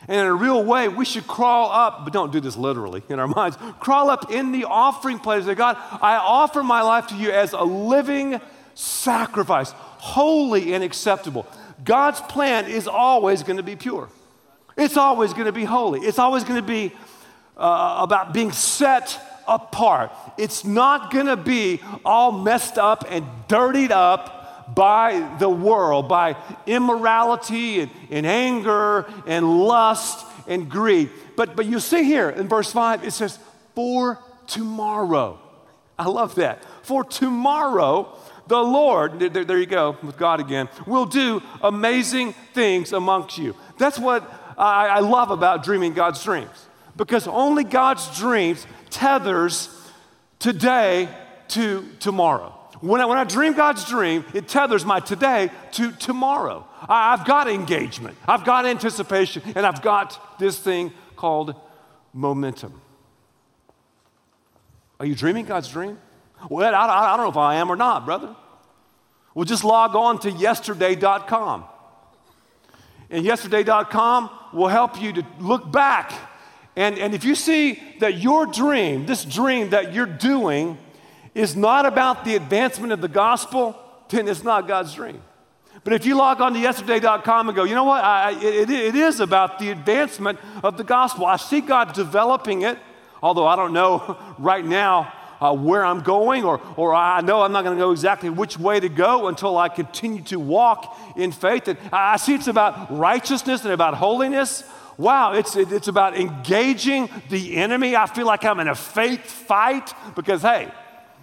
And 0.09 0.21
in 0.21 0.27
a 0.27 0.35
real 0.35 0.63
way, 0.63 0.89
we 0.89 1.07
should 1.07 1.27
crawl 1.27 1.73
up, 1.73 2.05
but 2.05 2.13
don't 2.13 2.31
do 2.31 2.39
this 2.39 2.55
literally 2.55 3.03
in 3.09 3.19
our 3.19 3.27
minds. 3.27 3.57
Crawl 3.81 4.11
up 4.11 4.31
in 4.31 4.53
the 4.53 4.65
offering 4.65 5.19
place 5.19 5.39
and 5.39 5.47
say, 5.47 5.55
God, 5.55 5.79
I 6.03 6.17
offer 6.17 6.63
my 6.63 6.83
life 6.83 7.07
to 7.07 7.17
you 7.17 7.31
as 7.31 7.55
a 7.55 7.63
living 7.63 8.43
sacrifice, 8.75 9.71
holy 9.73 10.75
and 10.75 10.85
acceptable. 10.85 11.47
God's 11.83 12.21
plan 12.21 12.67
is 12.67 12.87
always 12.87 13.43
going 13.43 13.57
to 13.57 13.63
be 13.63 13.77
pure. 13.77 14.11
It's 14.77 14.99
always 14.99 15.33
going 15.33 15.47
to 15.47 15.53
be 15.53 15.65
holy. 15.65 16.01
It's 16.01 16.19
always 16.19 16.45
going 16.45 16.61
to 16.61 16.67
be 16.67 16.93
uh, 17.57 18.01
about 18.01 18.35
being 18.35 18.53
set 18.53 19.19
apart. 19.47 20.13
It's 20.39 20.65
not 20.65 21.11
to 21.27 21.37
be 21.37 21.81
all 22.05 22.33
messed 22.33 22.79
up 22.79 23.05
and 23.09 23.27
dirtied 23.49 23.93
up 23.93 24.75
by 24.75 25.37
the 25.39 25.49
world, 25.49 26.09
by 26.09 26.37
immorality 26.67 27.81
and, 27.81 27.91
and 28.11 28.27
anger 28.27 29.07
and 29.27 29.65
lust 29.65 30.27
and 30.47 30.69
greed. 30.71 31.11
But, 31.37 31.57
but 31.57 31.67
you 31.67 31.81
see 31.81 32.05
here 32.05 32.31
in 32.31 32.49
verse 32.49 32.73
5, 32.73 33.05
it 33.05 33.13
says, 33.13 33.39
For 33.75 34.19
tomorrow. 34.47 35.39
I 35.99 36.07
love 36.09 36.35
that. 36.37 36.65
For 36.83 37.05
tomorrow, 37.05 38.17
the 38.47 38.59
Lord, 38.59 39.21
there, 39.21 39.45
there, 39.45 39.59
you 39.59 39.67
go 39.67 39.97
with 40.03 40.17
God 40.17 40.41
again, 40.41 40.69
will 40.87 41.07
do 41.07 41.43
amazing 41.63 42.33
things 42.55 42.93
amongst 42.93 43.39
you. 43.39 43.55
That's 43.79 43.99
what 43.99 44.29
I, 44.59 44.89
I 44.89 44.99
love 45.01 45.31
about 45.31 45.63
dreaming 45.65 45.95
God's 45.95 46.23
dreams. 46.23 46.67
Because 46.97 47.27
only 47.27 47.65
God's 47.65 48.19
dreams 48.19 48.67
tethers 48.93 49.69
today 50.39 51.09
to 51.49 51.85
tomorrow. 51.99 52.51
When 52.81 53.01
I, 53.01 53.07
when 53.07 53.19
I 53.19 53.25
dream 53.25 53.53
God's 53.53 53.85
dream, 53.85 54.25
it 54.35 54.49
tethers 54.49 54.85
my 54.85 55.01
today 55.01 55.51
to 55.73 55.93
tomorrow. 55.93 56.67
I, 56.89 57.13
I've 57.13 57.25
got 57.25 57.49
engagement, 57.49 58.17
I've 58.27 58.45
got 58.45 58.67
anticipation, 58.67 59.43
and 59.55 59.67
I've 59.67 59.83
got 59.83 60.39
this 60.39 60.59
thing 60.59 60.93
called 61.17 61.55
momentum. 62.13 62.81
Are 65.01 65.07
you 65.07 65.15
dreaming 65.15 65.47
God's 65.47 65.69
dream? 65.69 65.99
Well, 66.49 66.75
I, 66.75 67.15
I, 67.15 67.17
don't 67.17 67.27
know 67.27 67.31
if 67.31 67.37
I 67.37 67.57
am 67.57 67.71
or 67.71 67.77
not, 67.77 68.05
brother. 68.05 68.35
Well, 69.35 69.45
just 69.45 69.65
log 69.65 69.97
on 69.97 70.19
to 70.21 70.31
yesterday.com. 70.31 71.65
And 73.11 73.25
yesterday.com 73.25 74.31
will 74.53 74.69
help 74.69 75.01
you 75.01 75.13
to 75.15 75.27
look 75.39 75.71
back 75.71 76.13
And, 76.77 76.99
and 76.99 77.15
if 77.15 77.25
you 77.25 77.35
see 77.35 77.83
that 78.01 78.19
your 78.19 78.47
dream, 78.47 79.07
this 79.07 79.25
dream 79.25 79.71
that 79.71 79.93
you're 79.93 80.07
doing, 80.07 80.79
is 81.35 81.57
not 81.57 81.87
about 81.87 82.25
the 82.25 82.35
advancement 82.35 82.93
of 82.93 83.01
the 83.01 83.09
gospel, 83.09 83.77
then 84.09 84.29
it's 84.29 84.45
not 84.45 84.69
God's 84.69 84.95
dream. 84.95 85.23
But 85.85 85.95
if 85.95 86.07
you 86.07 86.17
log 86.17 86.41
on 86.41 86.53
to 86.55 86.59
yesterday.com 86.59 87.49
and 87.49 87.57
go, 87.57 87.65
you 87.65 87.75
know 87.75 87.85
what, 87.85 88.05
I, 88.05 88.33
it, 88.33 88.71
it 88.71 88.95
is 88.95 89.21
about 89.21 89.59
the 89.59 89.71
advancement 89.71 90.39
of 90.63 90.77
the 90.77 90.85
gospel. 90.85 91.27
I 91.27 91.37
see 91.37 91.61
God 91.61 91.93
developing 91.93 92.63
it, 92.63 92.79
although 93.23 93.47
I 93.47 93.57
don't 93.57 93.73
know 93.73 94.17
right 94.39 94.65
now 94.65 95.13
uh, 95.41 95.53
where 95.53 95.85
I'm 95.85 96.03
going, 96.03 96.45
or, 96.45 96.61
or 96.77 96.95
I 96.95 97.21
know 97.21 97.43
I'm 97.43 97.51
not 97.51 97.65
going 97.65 97.77
to 97.77 97.81
know 97.81 97.91
exactly 97.91 98.31
which 98.31 98.59
way 98.59 98.79
to 98.79 98.89
go 98.89 99.27
until 99.27 99.59
I 99.59 99.69
continue 99.69 100.23
to 100.25 100.39
walk 100.39 100.97
in 101.17 101.33
faith. 101.33 101.67
And 101.67 101.79
I 101.93 102.17
see 102.17 102.35
it's 102.35 102.47
about 102.47 102.97
righteousness 102.97 103.65
and 103.65 103.73
about 103.73 103.95
holiness. 103.95 104.63
Wow, 104.99 105.33
it's, 105.33 105.57
it's 105.57 105.89
about 105.89 106.17
engaging 106.17 107.09
the 107.31 107.57
enemy. 107.57 107.97
I 107.97 108.07
feel 108.07 108.27
like 108.27 108.45
I'm 108.45 108.61
in 108.61 108.69
a 108.69 108.75
faith 108.75 109.25
fight 109.25 109.93
because, 110.15 110.43
hey, 110.43 110.71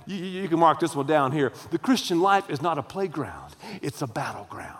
you, 0.06 0.18
you 0.18 0.48
can 0.48 0.60
mark 0.60 0.80
this 0.80 0.96
one 0.96 1.06
down 1.06 1.32
here. 1.32 1.52
The 1.72 1.78
Christian 1.78 2.22
life 2.22 2.50
is 2.50 2.62
not 2.62 2.78
a 2.78 2.84
playground, 2.84 3.56
it's 3.82 4.02
a 4.02 4.08
battleground. 4.08 4.76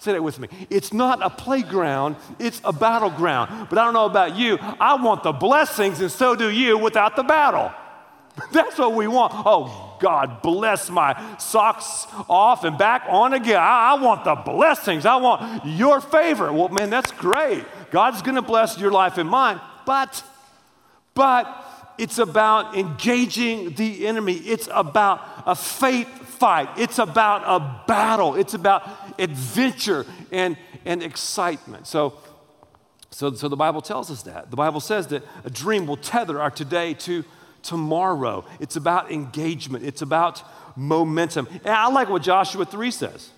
Say 0.00 0.12
that 0.12 0.22
with 0.22 0.38
me. 0.38 0.48
It's 0.70 0.92
not 0.92 1.20
a 1.22 1.28
playground, 1.28 2.16
it's 2.38 2.60
a 2.62 2.72
battleground. 2.72 3.68
But 3.68 3.78
I 3.78 3.84
don't 3.84 3.94
know 3.94 4.06
about 4.06 4.36
you. 4.36 4.56
I 4.60 4.94
want 5.02 5.24
the 5.24 5.32
blessings, 5.32 6.00
and 6.00 6.10
so 6.10 6.36
do 6.36 6.50
you, 6.50 6.78
without 6.78 7.16
the 7.16 7.24
battle. 7.24 7.72
That's 8.52 8.78
what 8.78 8.94
we 8.94 9.06
want. 9.06 9.32
Oh, 9.34 9.96
God, 10.00 10.42
bless 10.42 10.90
my 10.90 11.36
socks 11.38 12.06
off 12.28 12.64
and 12.64 12.78
back 12.78 13.04
on 13.08 13.32
again. 13.32 13.56
I, 13.56 13.94
I 13.96 14.02
want 14.02 14.24
the 14.24 14.34
blessings. 14.34 15.06
I 15.06 15.16
want 15.16 15.64
your 15.66 16.00
favor. 16.00 16.52
Well, 16.52 16.68
man, 16.68 16.90
that's 16.90 17.10
great. 17.10 17.64
God's 17.90 18.22
going 18.22 18.36
to 18.36 18.42
bless 18.42 18.78
your 18.78 18.92
life 18.92 19.18
and 19.18 19.28
mine. 19.28 19.60
But, 19.84 20.22
but, 21.14 21.64
it's 21.98 22.18
about 22.18 22.78
engaging 22.78 23.72
the 23.72 24.06
enemy. 24.06 24.34
It's 24.34 24.68
about 24.72 25.20
a 25.44 25.56
faith 25.56 26.08
fight. 26.08 26.68
It's 26.76 26.98
about 26.98 27.42
a 27.44 27.84
battle. 27.88 28.36
It's 28.36 28.54
about 28.54 28.88
adventure 29.18 30.06
and, 30.30 30.56
and 30.84 31.02
excitement. 31.02 31.88
So, 31.88 32.14
so, 33.10 33.34
so 33.34 33.48
the 33.48 33.56
Bible 33.56 33.80
tells 33.80 34.12
us 34.12 34.22
that. 34.22 34.50
The 34.50 34.56
Bible 34.56 34.78
says 34.78 35.08
that 35.08 35.24
a 35.44 35.50
dream 35.50 35.88
will 35.88 35.96
tether 35.96 36.40
our 36.40 36.52
today 36.52 36.94
to 36.94 37.24
tomorrow. 37.62 38.44
It's 38.60 38.76
about 38.76 39.10
engagement, 39.10 39.84
it's 39.84 40.02
about 40.02 40.42
momentum. 40.76 41.48
And 41.64 41.74
I 41.74 41.88
like 41.88 42.08
what 42.08 42.22
Joshua 42.22 42.64
3 42.64 42.90
says. 42.90 43.30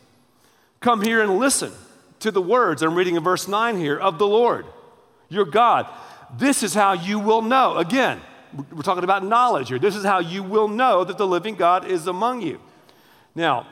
Come 0.80 1.02
here 1.02 1.22
and 1.22 1.38
listen 1.38 1.72
to 2.20 2.30
the 2.30 2.42
words, 2.42 2.82
I'm 2.82 2.94
reading 2.94 3.16
in 3.16 3.22
verse 3.22 3.48
9 3.48 3.76
here, 3.76 3.98
of 3.98 4.18
the 4.18 4.26
Lord, 4.26 4.66
your 5.28 5.44
God. 5.44 5.86
This 6.38 6.62
is 6.62 6.74
how 6.74 6.92
you 6.92 7.18
will 7.18 7.42
know. 7.42 7.76
Again, 7.78 8.20
we're 8.72 8.82
talking 8.82 9.04
about 9.04 9.24
knowledge 9.24 9.68
here. 9.68 9.78
This 9.78 9.96
is 9.96 10.04
how 10.04 10.18
you 10.18 10.42
will 10.42 10.68
know 10.68 11.04
that 11.04 11.18
the 11.18 11.26
living 11.26 11.54
God 11.54 11.86
is 11.86 12.06
among 12.06 12.42
you. 12.42 12.60
Now, 13.34 13.66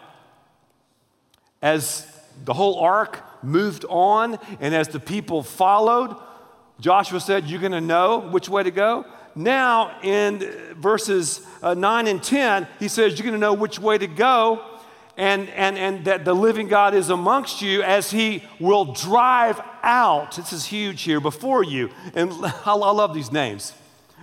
as 1.60 2.06
the 2.44 2.54
whole 2.54 2.78
ark 2.78 3.20
moved 3.42 3.84
on 3.88 4.38
and 4.60 4.74
as 4.74 4.88
the 4.88 5.00
people 5.00 5.42
followed, 5.42 6.16
Joshua 6.80 7.20
said, 7.20 7.46
You're 7.46 7.60
going 7.60 7.72
to 7.72 7.80
know 7.80 8.18
which 8.18 8.48
way 8.48 8.62
to 8.62 8.70
go. 8.70 9.04
Now, 9.34 10.00
in 10.02 10.38
verses 10.76 11.46
uh, 11.62 11.74
9 11.74 12.06
and 12.06 12.22
10, 12.22 12.66
he 12.78 12.88
says, 12.88 13.18
You're 13.18 13.24
going 13.24 13.34
to 13.34 13.38
know 13.38 13.54
which 13.54 13.78
way 13.78 13.98
to 13.98 14.06
go, 14.06 14.64
and, 15.16 15.48
and, 15.50 15.76
and 15.78 16.04
that 16.04 16.24
the 16.24 16.34
living 16.34 16.68
God 16.68 16.94
is 16.94 17.10
amongst 17.10 17.62
you 17.62 17.82
as 17.82 18.10
he 18.10 18.44
will 18.60 18.92
drive 18.92 19.60
out. 19.82 20.36
This 20.36 20.52
is 20.52 20.66
huge 20.66 21.02
here 21.02 21.20
before 21.20 21.62
you. 21.62 21.90
And 22.14 22.32
I 22.64 22.74
love 22.74 23.14
these 23.14 23.32
names 23.32 23.74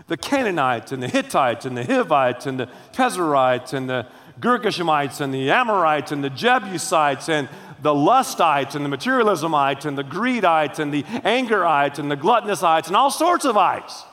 the 0.08 0.18
Canaanites 0.18 0.92
and 0.92 1.02
the 1.02 1.08
Hittites 1.08 1.66
and 1.66 1.76
the 1.76 1.84
Hivites 1.84 2.46
and 2.46 2.60
the 2.60 2.70
Perizzites 2.94 3.74
and 3.74 3.90
the 3.90 4.06
Girgashemites 4.40 5.22
and 5.22 5.34
the 5.34 5.50
Amorites 5.50 6.12
and 6.12 6.24
the 6.24 6.30
Jebusites 6.30 7.30
and 7.30 7.50
the 7.82 7.94
lustites 7.94 8.76
and 8.76 8.86
the 8.86 8.90
materialismites 8.90 9.86
and 9.86 9.98
the 9.98 10.04
greedites 10.04 10.80
and 10.80 10.94
the 10.94 11.04
angerites 11.04 12.00
and 12.00 12.12
the 12.12 12.18
gluttonousites 12.18 12.88
and 12.88 12.96
all 12.96 13.12
sorts 13.12 13.46
of 13.46 13.58
ites. 13.58 14.04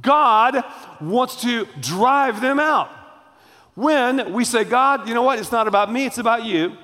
God 0.00 0.62
wants 1.00 1.40
to 1.42 1.66
drive 1.80 2.40
them 2.40 2.60
out. 2.60 2.90
When 3.74 4.32
we 4.32 4.44
say, 4.44 4.64
God, 4.64 5.08
you 5.08 5.14
know 5.14 5.22
what? 5.22 5.38
It's 5.38 5.52
not 5.52 5.68
about 5.68 5.92
me, 5.92 6.06
it's 6.06 6.18
about 6.18 6.44
you. 6.44 6.76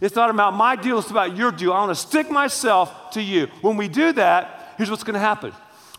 It's 0.00 0.14
not 0.14 0.30
about 0.30 0.54
my 0.54 0.76
deal, 0.76 0.98
it's 0.98 1.10
about 1.10 1.36
your 1.36 1.50
deal. 1.50 1.72
I 1.72 1.80
want 1.80 1.90
to 1.90 1.94
stick 1.94 2.30
myself 2.30 3.10
to 3.12 3.22
you. 3.22 3.46
When 3.62 3.76
we 3.76 3.88
do 3.88 4.12
that, 4.12 4.74
here's 4.76 4.90
what's 4.90 5.04
going 5.04 5.14
to 5.14 5.20
happen 5.20 5.52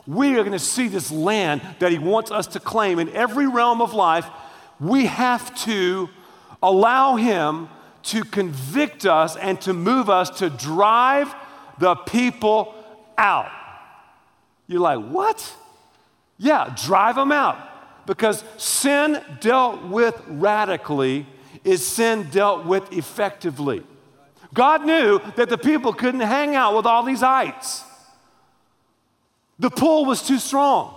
we 0.07 0.35
are 0.35 0.43
going 0.43 0.53
to 0.53 0.59
see 0.59 0.87
this 0.87 1.11
land 1.11 1.61
that 1.79 1.91
He 1.91 1.99
wants 1.99 2.31
us 2.31 2.47
to 2.47 2.61
claim 2.61 2.97
in 2.97 3.09
every 3.09 3.45
realm 3.45 3.81
of 3.81 3.93
life. 3.93 4.25
We 4.79 5.07
have 5.07 5.53
to 5.65 6.09
allow 6.63 7.17
Him 7.17 7.67
to 8.03 8.23
convict 8.23 9.05
us 9.05 9.35
and 9.35 9.59
to 9.61 9.73
move 9.73 10.09
us 10.09 10.29
to 10.39 10.49
drive 10.49 11.35
the 11.79 11.95
people 11.95 12.73
out. 13.17 13.51
You're 14.67 14.79
like, 14.79 15.05
what? 15.09 15.53
Yeah, 16.37 16.73
drive 16.85 17.15
them 17.15 17.31
out. 17.31 17.57
Because 18.05 18.43
sin 18.57 19.21
dealt 19.41 19.83
with 19.83 20.19
radically 20.27 21.25
is 21.63 21.85
sin 21.85 22.29
dealt 22.31 22.65
with 22.65 22.91
effectively. 22.93 23.83
God 24.53 24.85
knew 24.85 25.19
that 25.35 25.49
the 25.49 25.57
people 25.57 25.93
couldn't 25.93 26.21
hang 26.21 26.55
out 26.55 26.75
with 26.75 26.85
all 26.85 27.03
these 27.03 27.21
ites. 27.21 27.83
The 29.59 29.69
pull 29.69 30.05
was 30.05 30.25
too 30.25 30.37
strong. 30.37 30.93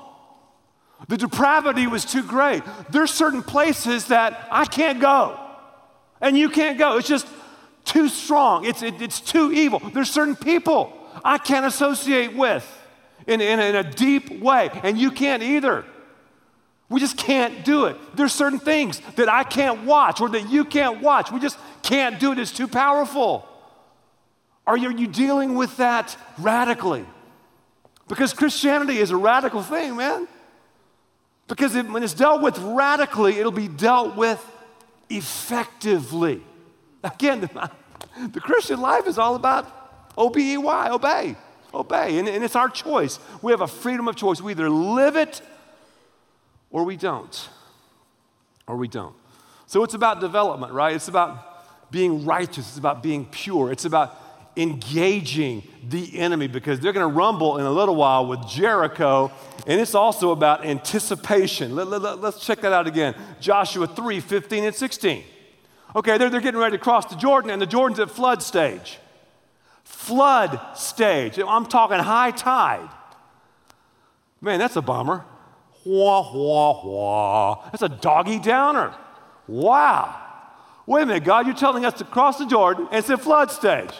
The 1.09 1.17
depravity 1.17 1.87
was 1.87 2.05
too 2.05 2.23
great. 2.23 2.63
There's 2.91 3.11
certain 3.11 3.43
places 3.43 4.07
that 4.07 4.47
I 4.51 4.67
can't 4.67 5.01
go, 5.01 5.41
and 6.21 6.39
you 6.39 6.51
can't 6.51 6.79
go. 6.79 6.99
It's 6.99 7.09
just 7.09 7.27
too 7.85 8.09
strong. 8.09 8.65
It's, 8.67 8.83
it, 8.83 9.01
it's 9.01 9.21
too 9.21 9.51
evil. 9.51 9.81
There's 9.93 10.11
certain 10.11 10.37
people 10.37 10.93
I 11.25 11.39
can't 11.39 11.67
associate 11.67 12.37
with 12.37 12.65
in, 13.27 13.41
in, 13.41 13.61
in 13.61 13.77
a 13.77 13.85
deep 13.85 14.41
way, 14.41 14.71
and 14.83 14.99
you 14.99 15.11
can't 15.11 15.43
either. 15.43 15.85
We 16.89 16.99
just 16.99 17.17
can't 17.17 17.65
do 17.65 17.87
it. 17.87 17.97
There's 18.17 18.33
certain 18.33 18.59
things 18.59 19.01
that 19.15 19.29
I 19.29 19.45
can't 19.45 19.85
watch 19.85 20.21
or 20.21 20.29
that 20.31 20.51
you 20.51 20.65
can't 20.65 21.01
watch. 21.01 21.31
We 21.31 21.39
just 21.39 21.57
can't 21.83 22.19
do 22.19 22.33
it. 22.33 22.39
It's 22.39 22.51
too 22.51 22.67
powerful. 22.67 23.47
Are 24.67 24.77
you, 24.77 24.89
are 24.89 24.93
you 24.93 25.07
dealing 25.07 25.55
with 25.55 25.77
that 25.77 26.17
radically? 26.39 27.07
Because 28.09 28.33
Christianity 28.33 28.99
is 28.99 29.13
a 29.13 29.17
radical 29.17 29.63
thing, 29.63 29.97
man. 29.97 30.27
Because 31.47 31.77
it, 31.77 31.89
when 31.89 32.03
it's 32.03 32.15
dealt 32.15 32.43
with 32.43 32.59
radically, 32.59 33.39
it'll 33.39 33.53
be 33.53 33.69
dealt 33.69 34.17
with 34.17 34.45
effectively. 35.09 36.43
Again, 37.05 37.41
the, 37.41 37.71
the 38.33 38.41
Christian 38.41 38.81
life 38.81 39.07
is 39.07 39.17
all 39.17 39.37
about 39.37 40.13
O 40.19 40.29
B 40.29 40.55
E 40.55 40.57
Y, 40.57 40.91
obey, 40.91 41.37
obey. 41.75 42.19
And, 42.19 42.29
and 42.29 42.45
it's 42.45 42.57
our 42.57 42.69
choice. 42.69 43.19
We 43.43 43.53
have 43.53 43.61
a 43.61 43.67
freedom 43.67 44.09
of 44.09 44.17
choice. 44.17 44.41
We 44.41 44.53
either 44.53 44.71
live 44.71 45.17
it 45.17 45.43
or 46.71 46.85
we 46.85 46.97
don't. 46.97 47.49
Or 48.67 48.77
we 48.77 48.89
don't. 48.89 49.15
So 49.67 49.83
it's 49.85 49.95
about 49.95 50.21
development, 50.21 50.73
right? 50.73 50.95
It's 50.95 51.09
about 51.09 51.91
being 51.91 52.25
righteous, 52.25 52.69
it's 52.69 52.79
about 52.79 53.03
being 53.03 53.25
pure, 53.27 53.73
it's 53.73 53.85
about 53.85 54.17
engaging 54.57 55.63
the 55.89 56.19
enemy 56.19 56.47
because 56.47 56.81
they're 56.81 56.93
going 56.93 57.09
to 57.09 57.15
rumble 57.15 57.59
in 57.59 57.67
a 57.67 57.71
little 57.71 57.97
while 57.97 58.27
with 58.27 58.47
Jericho. 58.49 59.31
And 59.67 59.81
it's 59.81 59.95
also 59.95 60.31
about 60.31 60.65
anticipation. 60.65 61.75
Let, 61.75 61.89
us 61.89 62.19
let, 62.19 62.39
check 62.39 62.61
that 62.61 62.73
out 62.73 62.87
again. 62.87 63.15
Joshua 63.41 63.87
3 63.87 64.21
15 64.21 64.65
and 64.65 64.75
16. 64.75 65.25
Okay, 65.97 66.19
they're, 66.19 66.31
they're 66.31 66.41
getting 66.41 66.61
ready 66.61 66.77
to 66.77 66.83
cross 66.83 67.07
the 67.07 67.17
Jordan, 67.17 67.51
and 67.51 67.61
the 67.61 67.67
Jordan's 67.67 67.99
at 67.99 68.11
flood 68.11 68.43
stage. 68.43 69.00
Flood 69.91 70.61
stage. 70.77 71.39
I'm 71.39 71.67
talking 71.67 71.99
high 71.99 72.31
tide. 72.31 72.89
Man, 74.41 74.59
that's 74.59 74.77
a 74.77 74.83
bummer. 74.83 75.25
Wah, 75.85 76.33
wah, 76.33 76.87
wah. 76.87 77.71
That's 77.71 77.83
a 77.83 77.89
doggy 77.89 78.39
downer. 78.39 78.95
Wow. 79.47 80.17
Wait 80.87 81.03
a 81.03 81.07
minute, 81.07 81.25
God, 81.25 81.47
you're 81.47 81.55
telling 81.55 81.85
us 81.85 81.95
to 81.95 82.05
cross 82.05 82.39
the 82.39 82.47
Jordan, 82.47 82.87
and 82.91 82.99
it's 82.99 83.11
at 83.11 83.21
flood 83.21 83.51
stage. 83.51 83.93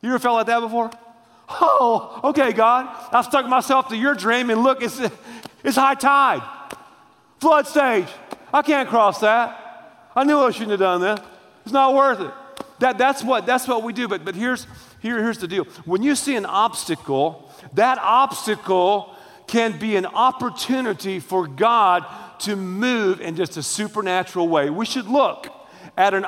You 0.00 0.08
ever 0.08 0.18
felt 0.18 0.34
like 0.34 0.46
that 0.46 0.60
before? 0.60 0.90
Oh, 1.48 2.20
okay, 2.24 2.52
God. 2.52 2.88
I 3.12 3.22
stuck 3.22 3.46
myself 3.46 3.88
to 3.88 3.96
your 3.96 4.14
dream, 4.14 4.50
and 4.50 4.62
look, 4.62 4.82
it's, 4.82 5.00
it's 5.62 5.76
high 5.76 5.94
tide, 5.94 6.42
flood 7.40 7.66
stage. 7.66 8.08
I 8.52 8.62
can't 8.62 8.88
cross 8.88 9.20
that. 9.20 10.10
I 10.14 10.24
knew 10.24 10.38
I 10.38 10.50
shouldn't 10.50 10.70
have 10.70 10.80
done 10.80 11.00
that. 11.02 11.24
It's 11.64 11.72
not 11.72 11.94
worth 11.94 12.20
it. 12.20 12.32
That, 12.82 12.98
that's, 12.98 13.22
what, 13.22 13.46
that's 13.46 13.68
what 13.68 13.84
we 13.84 13.92
do. 13.92 14.08
But, 14.08 14.24
but 14.24 14.34
here's, 14.34 14.66
here, 14.98 15.22
here's 15.22 15.38
the 15.38 15.46
deal 15.46 15.66
when 15.84 16.02
you 16.02 16.16
see 16.16 16.34
an 16.34 16.44
obstacle, 16.44 17.48
that 17.74 17.98
obstacle 17.98 19.14
can 19.46 19.78
be 19.78 19.94
an 19.94 20.04
opportunity 20.04 21.20
for 21.20 21.46
God 21.46 22.04
to 22.40 22.56
move 22.56 23.20
in 23.20 23.36
just 23.36 23.56
a 23.56 23.62
supernatural 23.62 24.48
way. 24.48 24.68
We 24.68 24.84
should 24.84 25.06
look 25.06 25.46
at 25.96 26.12
an 26.12 26.26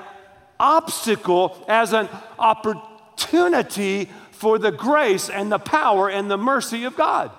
obstacle 0.61 1.65
as 1.67 1.93
an 1.93 2.09
opportunity 2.39 4.09
for 4.31 4.57
the 4.57 4.71
grace 4.71 5.29
and 5.29 5.51
the 5.51 5.59
power 5.59 6.09
and 6.09 6.31
the 6.31 6.39
mercy 6.39 6.85
of 6.85 6.95
God. 6.95 7.33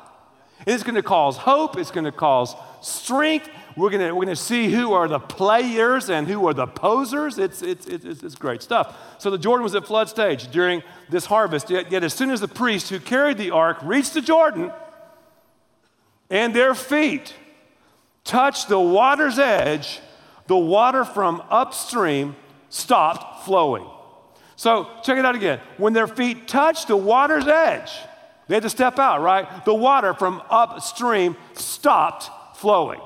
And 0.60 0.76
it's 0.76 0.84
going 0.84 0.96
to 0.96 1.04
cause 1.04 1.38
hope, 1.38 1.78
it's 1.78 1.92
going 1.92 2.04
to 2.04 2.12
cause 2.12 2.54
strength. 2.82 3.50
We're 3.78 3.90
going 3.90 4.16
we're 4.16 4.26
to 4.26 4.38
see 4.38 4.72
who 4.72 4.94
are 4.94 5.08
the 5.08 5.20
players 5.20 6.10
and 6.10 6.28
who 6.28 6.48
are 6.48 6.54
the 6.54 6.68
posers. 6.68 7.38
It's, 7.38 7.62
it's, 7.62 7.88
it's, 7.88 8.24
it's 8.24 8.36
great 8.36 8.62
stuff. 8.62 8.98
So 9.18 9.30
the 9.30 9.38
Jordan 9.38 9.64
was 9.64 9.76
at 9.76 9.86
flood 9.86 10.08
stage 10.08 10.50
during 10.50 10.82
this 11.10 11.26
harvest. 11.26 11.70
Yet, 11.70 11.92
yet 11.92 12.04
as 12.04 12.14
soon 12.14 12.32
as 12.32 12.40
the 12.40 12.48
priest 12.48 12.90
who 12.90 13.00
carried 13.00 13.38
the 13.38 13.52
ark 13.52 13.78
reached 13.84 14.14
the 14.14 14.22
Jordan 14.22 14.72
and 16.30 16.56
their 16.56 16.74
feet 16.74 17.34
touched 18.24 18.70
the 18.70 18.80
water's 18.80 19.40
edge, 19.40 20.00
the 20.48 20.58
water 20.58 21.04
from 21.04 21.44
upstream 21.50 22.36
stopped 22.70 23.46
flowing. 23.46 23.86
So 24.56 24.90
check 25.04 25.18
it 25.18 25.26
out 25.26 25.36
again. 25.36 25.60
When 25.78 25.92
their 25.92 26.08
feet 26.08 26.48
touched 26.48 26.88
the 26.88 26.96
water's 26.96 27.48
edge, 27.48 27.92
they 28.48 28.56
had 28.56 28.64
to 28.64 28.70
step 28.70 29.00
out, 29.00 29.22
right? 29.22 29.66
The 29.66 29.74
water 29.74 30.14
from 30.14 30.42
upstream 30.50 31.36
stopped 31.54 32.58
flowing. 32.58 33.02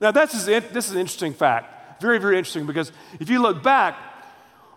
Now, 0.00 0.10
this 0.10 0.34
is, 0.34 0.46
this 0.46 0.86
is 0.86 0.92
an 0.92 0.98
interesting 0.98 1.34
fact. 1.34 2.00
Very, 2.00 2.18
very 2.18 2.38
interesting 2.38 2.66
because 2.66 2.90
if 3.20 3.28
you 3.28 3.40
look 3.42 3.62
back, 3.62 3.96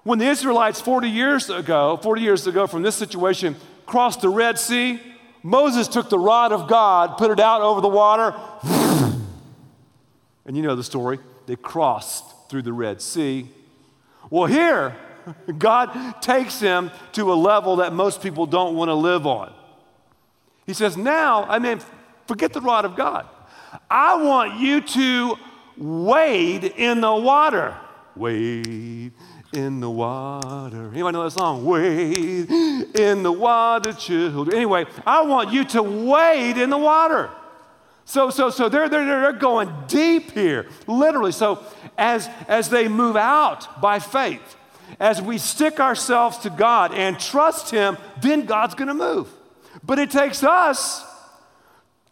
when 0.04 0.20
the 0.20 0.26
Israelites 0.26 0.82
40 0.82 1.10
years 1.10 1.50
ago, 1.50 1.98
40 2.04 2.22
years 2.22 2.46
ago 2.46 2.68
from 2.68 2.84
this 2.84 2.96
situation, 2.96 3.56
crossed 3.86 4.22
the 4.22 4.30
Red 4.30 4.60
Sea, 4.60 5.00
Moses 5.42 5.88
took 5.88 6.10
the 6.10 6.20
rod 6.20 6.52
of 6.52 6.68
God, 6.68 7.18
put 7.18 7.32
it 7.32 7.40
out 7.40 7.62
over 7.62 7.80
the 7.80 7.88
water, 7.88 8.34
and 10.46 10.58
you 10.58 10.62
know 10.62 10.76
the 10.76 10.84
story. 10.84 11.20
They 11.46 11.56
crossed 11.56 12.50
through 12.50 12.64
the 12.64 12.74
Red 12.74 13.02
Sea. 13.02 13.48
Well, 14.30 14.46
here, 14.46 14.96
God 15.58 16.22
takes 16.22 16.60
him 16.60 16.92
to 17.14 17.32
a 17.32 17.36
level 17.36 17.78
that 17.78 17.94
most 17.94 18.22
people 18.22 18.46
don't 18.46 18.76
want 18.76 18.90
to 18.90 18.96
live 18.96 19.26
on. 19.26 19.54
He 20.66 20.74
says, 20.74 20.98
Now, 20.98 21.44
I 21.44 21.60
mean, 21.60 21.80
forget 22.28 22.54
the 22.54 22.62
rod 22.62 22.86
of 22.86 22.96
God. 22.96 23.28
I 23.90 24.22
want 24.22 24.60
you 24.60 24.82
to 24.82 25.38
wade 25.78 26.64
in 26.64 27.02
the 27.02 27.14
water. 27.14 27.76
Wade 28.16 29.12
in 29.54 29.80
the 29.80 29.90
water. 29.90 30.90
Anybody 30.92 31.14
know 31.14 31.24
that 31.24 31.32
song? 31.32 31.66
Wade 31.66 32.50
in 32.50 33.24
the 33.24 33.32
water, 33.32 33.94
children. 33.94 34.56
Anyway, 34.56 34.86
I 35.06 35.22
want 35.22 35.52
you 35.52 35.64
to 35.66 35.84
wade 35.84 36.58
in 36.58 36.70
the 36.70 36.78
water. 36.78 37.30
So, 38.06 38.30
so, 38.30 38.50
so 38.50 38.68
they're, 38.68 38.90
they're, 38.90 39.06
they're 39.06 39.34
going 39.34 39.72
deep 39.88 40.32
here, 40.32 40.68
literally. 40.88 41.32
So, 41.32 41.64
as, 41.98 42.30
as 42.48 42.70
they 42.70 42.88
move 42.88 43.16
out 43.16 43.82
by 43.82 44.00
faith, 44.00 44.58
as 45.00 45.22
we 45.22 45.38
stick 45.38 45.80
ourselves 45.80 46.38
to 46.40 46.50
God 46.50 46.94
and 46.94 47.20
trust 47.20 47.72
Him, 47.72 47.98
then 48.22 48.46
God's 48.46 48.76
going 48.76 48.90
to 48.90 48.94
move. 48.94 49.30
But 49.84 50.00
it 50.00 50.12
takes 50.12 50.44
us 50.44 51.06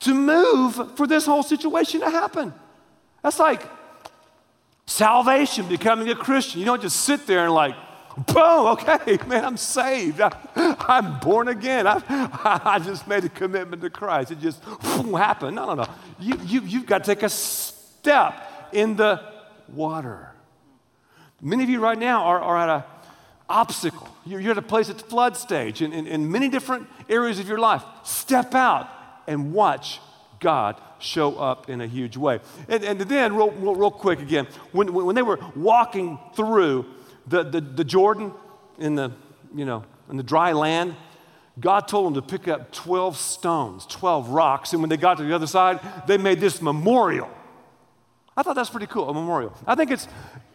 to 0.01 0.13
move 0.13 0.97
for 0.97 1.07
this 1.07 1.25
whole 1.25 1.43
situation 1.43 2.01
to 2.01 2.09
happen. 2.09 2.53
That's 3.23 3.39
like 3.39 3.61
salvation, 4.85 5.67
becoming 5.67 6.09
a 6.09 6.15
Christian. 6.15 6.59
You 6.59 6.65
don't 6.65 6.81
just 6.81 7.01
sit 7.01 7.27
there 7.27 7.45
and 7.45 7.53
like, 7.53 7.75
boom, 8.27 8.67
okay, 8.67 9.17
man, 9.27 9.45
I'm 9.45 9.57
saved. 9.57 10.19
I, 10.19 10.31
am 10.87 11.19
born 11.19 11.47
again. 11.47 11.85
I, 11.87 12.01
I, 12.65 12.79
just 12.79 13.07
made 13.07 13.23
a 13.23 13.29
commitment 13.29 13.81
to 13.83 13.89
Christ. 13.89 14.31
It 14.31 14.39
just 14.41 14.63
happened. 14.85 15.55
No, 15.55 15.67
no, 15.67 15.75
no. 15.75 15.87
You, 16.19 16.39
you, 16.45 16.61
you've 16.61 16.85
got 16.87 17.03
to 17.03 17.15
take 17.15 17.23
a 17.23 17.29
step 17.29 18.69
in 18.73 18.95
the 18.95 19.21
water. 19.67 20.31
Many 21.41 21.63
of 21.63 21.69
you 21.69 21.79
right 21.79 21.97
now 21.97 22.23
are, 22.23 22.39
are 22.41 22.57
at 22.57 22.69
an 22.69 22.83
obstacle. 23.47 24.07
You're, 24.25 24.39
you're, 24.39 24.51
at 24.51 24.57
a 24.57 24.63
place 24.63 24.89
at 24.89 24.97
the 24.97 25.03
flood 25.03 25.37
stage 25.37 25.81
in, 25.81 25.93
in, 25.93 26.07
in 26.07 26.31
many 26.31 26.49
different 26.49 26.87
areas 27.07 27.39
of 27.39 27.47
your 27.47 27.59
life. 27.59 27.83
Step 28.03 28.55
out 28.55 28.89
and 29.27 29.53
watch 29.53 29.99
God 30.39 30.81
show 30.99 31.37
up 31.37 31.69
in 31.69 31.81
a 31.81 31.87
huge 31.87 32.17
way. 32.17 32.39
And, 32.67 32.83
and 32.83 32.99
then, 33.01 33.35
real, 33.35 33.51
real, 33.51 33.91
quick 33.91 34.19
again, 34.19 34.47
when, 34.71 34.93
when 34.93 35.15
they 35.15 35.21
were 35.21 35.39
walking 35.55 36.19
through 36.35 36.85
the, 37.27 37.43
the, 37.43 37.61
the 37.61 37.83
Jordan 37.83 38.33
in 38.79 38.95
the, 38.95 39.11
you 39.55 39.65
know, 39.65 39.83
in 40.09 40.17
the 40.17 40.23
dry 40.23 40.51
land, 40.51 40.95
God 41.59 41.87
told 41.87 42.07
them 42.07 42.21
to 42.21 42.27
pick 42.27 42.47
up 42.47 42.71
12 42.71 43.17
stones, 43.17 43.85
12 43.85 44.29
rocks. 44.29 44.73
And 44.73 44.81
when 44.81 44.89
they 44.89 44.97
got 44.97 45.17
to 45.17 45.23
the 45.23 45.35
other 45.35 45.47
side, 45.47 45.79
they 46.07 46.17
made 46.17 46.39
this 46.39 46.61
memorial. 46.61 47.29
I 48.35 48.43
thought 48.43 48.55
that's 48.55 48.69
pretty 48.69 48.87
cool, 48.87 49.09
a 49.09 49.13
memorial. 49.13 49.53
I 49.67 49.75
think 49.75 49.91
it's 49.91 50.07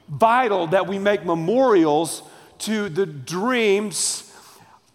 vital 0.09 0.69
that 0.69 0.87
we 0.87 0.99
make 0.99 1.25
memorials 1.25 2.23
to 2.59 2.89
the 2.89 3.07
dreams 3.07 4.26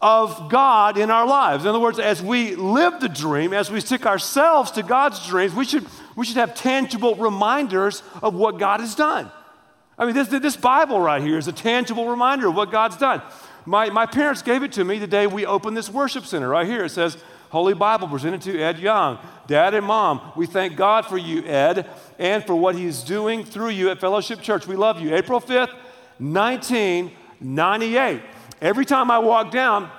of 0.01 0.49
God 0.49 0.97
in 0.97 1.11
our 1.11 1.27
lives. 1.27 1.63
In 1.63 1.69
other 1.69 1.79
words, 1.79 1.99
as 1.99 2.21
we 2.21 2.55
live 2.55 2.99
the 2.99 3.09
dream, 3.09 3.53
as 3.53 3.69
we 3.69 3.79
stick 3.79 4.05
ourselves 4.05 4.71
to 4.71 4.83
God's 4.83 5.25
dreams, 5.27 5.53
we 5.53 5.65
should, 5.65 5.85
we 6.15 6.25
should 6.25 6.37
have 6.37 6.55
tangible 6.55 7.15
reminders 7.15 8.01
of 8.23 8.33
what 8.33 8.57
God 8.57 8.79
has 8.79 8.95
done. 8.95 9.31
I 9.97 10.05
mean, 10.05 10.15
this, 10.15 10.29
this 10.29 10.57
Bible 10.57 10.99
right 10.99 11.21
here 11.21 11.37
is 11.37 11.47
a 11.47 11.53
tangible 11.53 12.09
reminder 12.09 12.47
of 12.47 12.55
what 12.55 12.71
God's 12.71 12.97
done. 12.97 13.21
My, 13.65 13.91
my 13.91 14.07
parents 14.07 14.41
gave 14.41 14.63
it 14.63 14.71
to 14.73 14.83
me 14.83 14.97
the 14.97 15.05
day 15.05 15.27
we 15.27 15.45
opened 15.45 15.77
this 15.77 15.89
worship 15.89 16.25
center 16.25 16.49
right 16.49 16.65
here. 16.65 16.85
It 16.85 16.89
says, 16.89 17.17
Holy 17.51 17.75
Bible 17.75 18.07
presented 18.07 18.41
to 18.43 18.59
Ed 18.59 18.79
Young. 18.79 19.19
Dad 19.45 19.75
and 19.75 19.85
mom, 19.85 20.31
we 20.35 20.47
thank 20.47 20.75
God 20.75 21.05
for 21.05 21.17
you, 21.17 21.45
Ed, 21.45 21.87
and 22.17 22.43
for 22.43 22.55
what 22.55 22.75
he's 22.75 23.03
doing 23.03 23.43
through 23.43 23.69
you 23.69 23.91
at 23.91 23.99
Fellowship 23.99 24.41
Church. 24.41 24.65
We 24.65 24.75
love 24.75 24.99
you. 24.99 25.13
April 25.13 25.39
5th, 25.39 25.75
1998. 26.17 28.21
Every 28.59 28.85
time 28.85 29.09
I 29.11 29.19
walk 29.19 29.51
down 29.51 29.89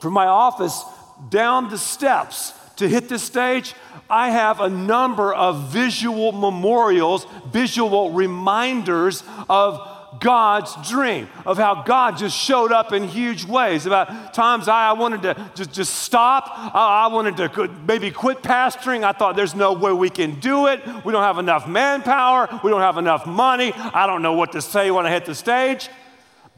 from 0.00 0.12
my 0.12 0.26
office 0.26 0.82
down 1.28 1.68
the 1.70 1.78
steps 1.78 2.52
to 2.76 2.88
hit 2.88 3.08
this 3.08 3.22
stage, 3.22 3.74
I 4.08 4.30
have 4.30 4.60
a 4.60 4.68
number 4.68 5.32
of 5.32 5.70
visual 5.70 6.32
memorials, 6.32 7.26
visual 7.52 8.10
reminders 8.10 9.22
of 9.48 9.88
God's 10.20 10.76
dream, 10.88 11.28
of 11.46 11.56
how 11.56 11.82
God 11.82 12.18
just 12.18 12.36
showed 12.36 12.70
up 12.70 12.92
in 12.92 13.08
huge 13.08 13.44
ways. 13.44 13.86
About 13.86 14.34
times 14.34 14.68
I, 14.68 14.90
I 14.90 14.92
wanted 14.92 15.22
to 15.22 15.50
just, 15.54 15.72
just 15.72 15.94
stop. 15.94 16.44
I, 16.48 17.04
I 17.04 17.06
wanted 17.08 17.36
to 17.38 17.68
maybe 17.86 18.10
quit 18.10 18.42
pastoring. 18.42 19.04
I 19.04 19.12
thought 19.12 19.36
there's 19.36 19.54
no 19.54 19.72
way 19.72 19.92
we 19.92 20.10
can 20.10 20.38
do 20.38 20.66
it. 20.66 20.80
We 21.04 21.12
don't 21.12 21.22
have 21.22 21.38
enough 21.38 21.66
manpower. 21.66 22.48
We 22.62 22.70
don't 22.70 22.82
have 22.82 22.98
enough 22.98 23.26
money. 23.26 23.72
I 23.74 24.06
don't 24.06 24.22
know 24.22 24.34
what 24.34 24.52
to 24.52 24.62
say 24.62 24.90
when 24.90 25.06
I 25.06 25.10
hit 25.10 25.24
the 25.24 25.34
stage. 25.34 25.88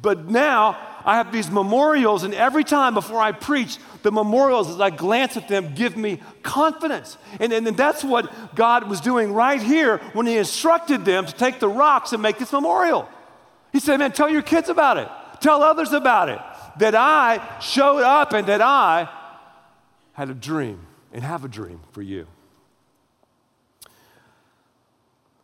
But 0.03 0.29
now 0.29 0.77
I 1.05 1.17
have 1.17 1.33
these 1.33 1.51
memorials, 1.51 2.23
and 2.23 2.33
every 2.33 2.64
time 2.64 2.95
before 2.95 3.21
I 3.21 3.33
preach, 3.33 3.79
the 4.03 4.11
memorials, 4.11 4.71
as 4.71 4.81
I 4.81 4.90
glance 4.90 5.37
at 5.37 5.49
them, 5.49 5.75
give 5.75 5.97
me 5.97 6.21
confidence. 6.43 7.19
And, 7.40 7.53
and, 7.53 7.67
and 7.67 7.77
that's 7.77 8.03
what 8.03 8.55
God 8.55 8.88
was 8.88 9.01
doing 9.01 9.33
right 9.33 9.61
here 9.61 9.99
when 10.14 10.27
He 10.27 10.38
instructed 10.38 11.05
them 11.05 11.27
to 11.27 11.35
take 11.35 11.61
the 11.61 11.69
rocks 11.69 12.12
and 12.12 12.23
make 12.23 12.38
this 12.38 12.53
memorial. 12.53 13.09
He 13.73 13.81
said, 13.81 13.99
Man, 13.99 14.12
tell 14.12 14.31
your 14.31 14.43
kids 14.43 14.69
about 14.69 14.97
it, 14.97 15.09
tell 15.40 15.62
others 15.62 15.93
about 15.93 16.29
it. 16.31 16.38
That 16.79 16.95
I 16.95 17.61
showed 17.61 18.03
up 18.03 18.33
and 18.33 18.47
that 18.49 18.61
I 18.61 19.09
had 20.14 20.31
a 20.31 20.35
dream 20.35 20.87
and 21.12 21.23
have 21.23 21.45
a 21.45 21.49
dream 21.49 21.81
for 21.93 22.03
you. 22.03 22.27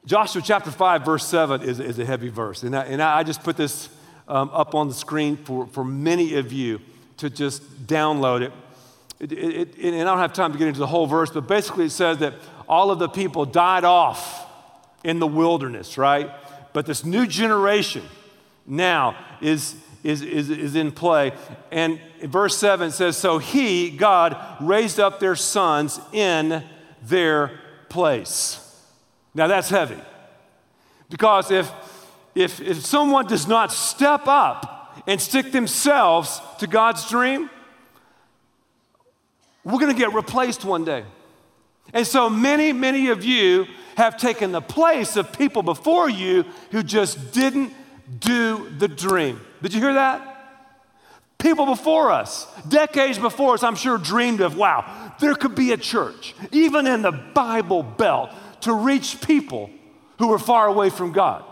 Joshua 0.07 0.43
chapter 0.43 0.71
5, 0.71 1.05
verse 1.05 1.27
7 1.27 1.63
is, 1.63 1.79
is 1.79 1.99
a 1.99 2.05
heavy 2.05 2.31
verse. 2.31 2.63
And 2.63 2.75
I, 2.75 2.85
and 2.85 3.03
I 3.03 3.23
just 3.23 3.43
put 3.43 3.57
this 3.57 3.89
um, 4.31 4.49
up 4.53 4.75
on 4.75 4.89
the 4.89 4.95
screen 4.95 5.37
for, 5.37 5.67
for 5.67 5.85
many 5.85 6.37
of 6.37 6.53
you 6.53 6.81
to 7.17 7.29
just 7.29 7.87
download 7.87 8.43
it. 8.43 8.53
It, 9.19 9.33
it, 9.33 9.75
it. 9.77 9.95
And 9.95 10.01
I 10.01 10.05
don't 10.05 10.19
have 10.19 10.33
time 10.33 10.53
to 10.53 10.59
get 10.59 10.69
into 10.69 10.81
the 10.81 10.87
whole 10.87 11.07
verse, 11.07 11.31
but 11.31 11.47
basically 11.47 11.87
it 11.87 11.91
says 11.91 12.19
that 12.19 12.35
all 12.69 12.91
of 12.91 12.99
the 13.01 13.09
people 13.09 13.45
died 13.45 13.85
off 13.85 14.47
in 15.03 15.19
the 15.19 15.27
wilderness, 15.27 15.99
right? 15.99 16.31
But 16.73 16.87
this 16.87 17.05
new 17.05 17.27
generation, 17.27 18.05
now 18.67 19.17
is, 19.41 19.75
is, 20.05 20.23
is, 20.23 20.49
is 20.49 20.77
in 20.77 20.93
play. 20.93 21.33
And 21.73 22.01
verse 22.23 22.57
7 22.57 22.93
says, 22.93 23.17
So 23.17 23.39
he, 23.39 23.91
God, 23.91 24.37
raised 24.61 25.01
up 25.01 25.19
their 25.19 25.37
sons 25.37 25.99
in 26.13 26.63
their 27.03 27.59
place. 27.89 28.67
Now 29.35 29.49
that's 29.49 29.69
heavy. 29.69 30.01
Because 31.09 31.51
if, 31.51 31.71
if, 32.41 32.61
if 32.61 32.85
someone 32.85 33.27
does 33.27 33.47
not 33.47 33.71
step 33.71 34.27
up 34.27 35.03
and 35.07 35.21
stick 35.21 35.53
themselves 35.53 36.41
to 36.59 36.67
God's 36.67 37.09
dream, 37.09 37.51
we're 39.65 39.79
going 39.79 39.93
to 39.93 39.99
get 39.99 40.15
replaced 40.15 40.65
one 40.65 40.85
day. 40.85 41.05
And 41.93 42.07
so 42.07 42.31
many, 42.31 42.73
many 42.73 43.09
of 43.09 43.25
you 43.25 43.67
have 43.97 44.17
taken 44.17 44.53
the 44.53 44.63
place 44.63 45.17
of 45.17 45.33
people 45.33 45.63
before 45.63 46.09
you 46.09 46.45
who 46.71 46.83
just 46.83 47.33
didn't 47.33 47.75
do 48.19 48.71
the 48.79 48.89
dream. 48.89 49.41
Did 49.63 49.75
you 49.75 49.81
hear 49.81 49.95
that? 49.95 50.27
People 51.39 51.67
before 51.67 52.11
us, 52.11 52.47
decades 52.69 53.19
before 53.19 53.55
us, 53.55 53.63
I'm 53.63 53.77
sure 53.77 53.99
dreamed 53.99 54.41
of 54.41 54.57
wow, 54.57 55.15
there 55.21 55.35
could 55.35 55.55
be 55.55 55.73
a 55.73 55.77
church, 55.77 56.35
even 56.53 56.87
in 56.87 57.03
the 57.03 57.13
Bible 57.13 57.83
Belt, 57.83 58.31
to 58.63 58.73
reach 58.73 59.21
people 59.21 59.71
who 60.19 60.29
were 60.29 60.39
far 60.39 60.67
away 60.67 60.91
from 60.91 61.13
God. 61.13 61.45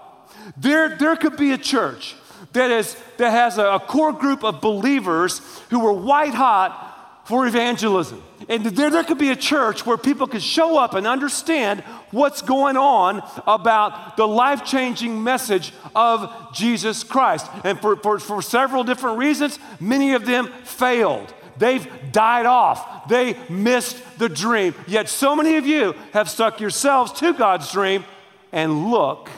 There, 0.57 0.97
there 0.97 1.17
could 1.17 1.37
be 1.37 1.53
a 1.53 1.59
church 1.59 2.15
that, 2.53 2.71
is, 2.71 2.97
that 3.19 3.31
has 3.31 3.59
a, 3.59 3.65
a 3.65 3.81
core 3.81 4.13
group 4.13 4.45
of 4.45 4.61
believers 4.61 5.41
who 5.71 5.81
were 5.81 5.93
white 5.93 6.35
hot 6.35 6.87
for 7.27 7.47
evangelism. 7.47 8.23
And 8.49 8.65
there, 8.65 8.89
there 8.89 9.05
could 9.05 9.19
be 9.19 9.31
a 9.31 9.37
church 9.37 9.85
where 9.85 9.99
people 9.99 10.27
could 10.27 10.43
show 10.43 10.79
up 10.79 10.95
and 10.95 11.07
understand 11.07 11.81
what's 12.11 12.41
going 12.41 12.79
on 12.79 13.23
about 13.47 14.17
the 14.17 14.27
life 14.27 14.65
changing 14.65 15.23
message 15.23 15.75
of 15.95 16.55
Jesus 16.55 17.05
Christ. 17.05 17.51
And 17.65 17.79
for, 17.81 17.97
for, 17.97 18.19
for 18.19 18.41
several 18.41 18.83
different 18.83 19.19
reasons, 19.19 19.59
many 19.79 20.15
of 20.15 20.25
them 20.25 20.51
failed. 20.65 21.35
They've 21.59 21.87
died 22.13 22.47
off. 22.47 23.09
They 23.09 23.37
missed 23.51 24.03
the 24.19 24.29
dream. 24.29 24.75
Yet 24.87 25.11
so 25.11 25.37
many 25.37 25.57
of 25.57 25.67
you 25.67 25.95
have 26.13 26.31
stuck 26.31 26.61
yourselves 26.61 27.13
to 27.21 27.35
God's 27.35 27.71
dream 27.71 28.05
and 28.53 28.91
look 28.91 29.29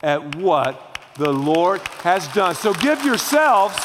at 0.00 0.36
what 0.36 0.98
the 1.16 1.32
Lord 1.32 1.80
has 2.02 2.28
done. 2.28 2.54
So 2.54 2.72
give 2.74 3.04
yourselves 3.04 3.76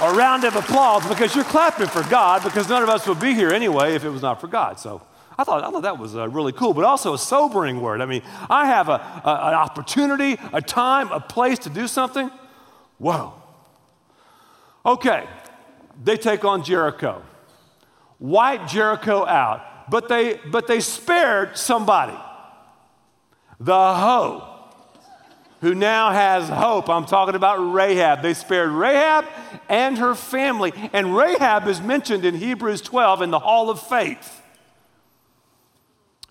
a 0.00 0.14
round 0.14 0.44
of 0.44 0.56
applause 0.56 1.06
because 1.06 1.34
you're 1.34 1.44
clapping 1.44 1.86
for 1.86 2.02
God 2.10 2.42
because 2.42 2.68
none 2.68 2.82
of 2.82 2.88
us 2.88 3.06
would 3.06 3.20
be 3.20 3.34
here 3.34 3.50
anyway 3.50 3.94
if 3.94 4.04
it 4.04 4.10
was 4.10 4.22
not 4.22 4.40
for 4.40 4.48
God. 4.48 4.80
So 4.80 5.02
I 5.38 5.44
thought, 5.44 5.62
I 5.64 5.70
thought 5.70 5.82
that 5.82 5.98
was 5.98 6.16
uh, 6.16 6.28
really 6.28 6.52
cool, 6.52 6.74
but 6.74 6.84
also 6.84 7.14
a 7.14 7.18
sobering 7.18 7.80
word. 7.80 8.00
I 8.00 8.06
mean, 8.06 8.22
I 8.50 8.66
have 8.66 8.88
a, 8.88 8.94
a, 9.24 9.48
an 9.48 9.54
opportunity, 9.54 10.38
a 10.52 10.60
time, 10.60 11.10
a 11.12 11.20
place 11.20 11.58
to 11.60 11.70
do 11.70 11.86
something. 11.86 12.30
Whoa. 12.98 13.34
Okay, 14.84 15.26
they 16.02 16.16
take 16.16 16.44
on 16.44 16.64
Jericho, 16.64 17.22
wipe 18.18 18.66
Jericho 18.66 19.24
out, 19.24 19.90
but 19.90 20.08
they, 20.08 20.40
but 20.50 20.66
they 20.66 20.80
spared 20.80 21.56
somebody. 21.56 22.16
The 23.64 23.94
hoe 23.94 24.48
who 25.60 25.76
now 25.76 26.10
has 26.10 26.48
hope. 26.48 26.88
I'm 26.88 27.04
talking 27.04 27.36
about 27.36 27.58
Rahab. 27.58 28.20
They 28.20 28.34
spared 28.34 28.70
Rahab 28.70 29.24
and 29.68 29.96
her 29.98 30.16
family. 30.16 30.72
And 30.92 31.16
Rahab 31.16 31.68
is 31.68 31.80
mentioned 31.80 32.24
in 32.24 32.34
Hebrews 32.34 32.80
12 32.80 33.22
in 33.22 33.30
the 33.30 33.38
hall 33.38 33.70
of 33.70 33.80
faith. 33.80 34.42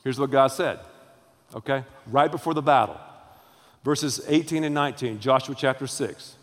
Here's 0.03 0.19
what 0.19 0.31
God 0.31 0.47
said, 0.47 0.79
okay? 1.55 1.85
Right 2.07 2.29
before 2.29 2.53
the 2.53 2.61
battle. 2.61 2.99
Verses 3.85 4.21
18 4.27 4.65
and 4.65 4.75
19, 4.75 5.19
Joshua 5.21 5.55
chapter 5.57 5.87
6. 5.87 6.35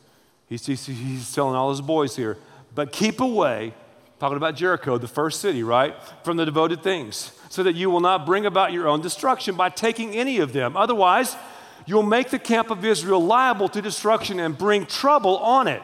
He's, 0.49 0.65
he's, 0.65 0.87
he's 0.87 1.33
telling 1.35 1.55
all 1.55 1.69
his 1.69 1.83
boys 1.83 2.17
here, 2.17 2.39
but 2.75 2.91
keep 2.91 3.21
away, 3.21 3.75
talking 4.19 4.37
about 4.37 4.57
Jericho, 4.57 4.99
the 4.99 5.09
first 5.09 5.41
city, 5.41 5.63
right? 5.63 5.95
From 6.25 6.37
the 6.37 6.45
devoted 6.45 6.83
things, 6.83 7.33
so 7.49 7.63
that 7.63 7.75
you 7.75 7.91
will 7.91 8.01
not 8.01 8.27
bring 8.27 8.47
about 8.47 8.73
your 8.73 8.89
own 8.89 9.01
destruction 9.01 9.55
by 9.55 9.69
taking 9.69 10.15
any 10.15 10.39
of 10.39 10.53
them. 10.53 10.77
Otherwise, 10.77 11.37
you'll 11.87 12.03
make 12.03 12.31
the 12.31 12.39
camp 12.39 12.71
of 12.71 12.85
Israel 12.85 13.25
liable 13.25 13.69
to 13.69 13.81
destruction 13.81 14.41
and 14.41 14.59
bring 14.59 14.87
trouble 14.87 15.39
on 15.39 15.69
it. 15.69 15.83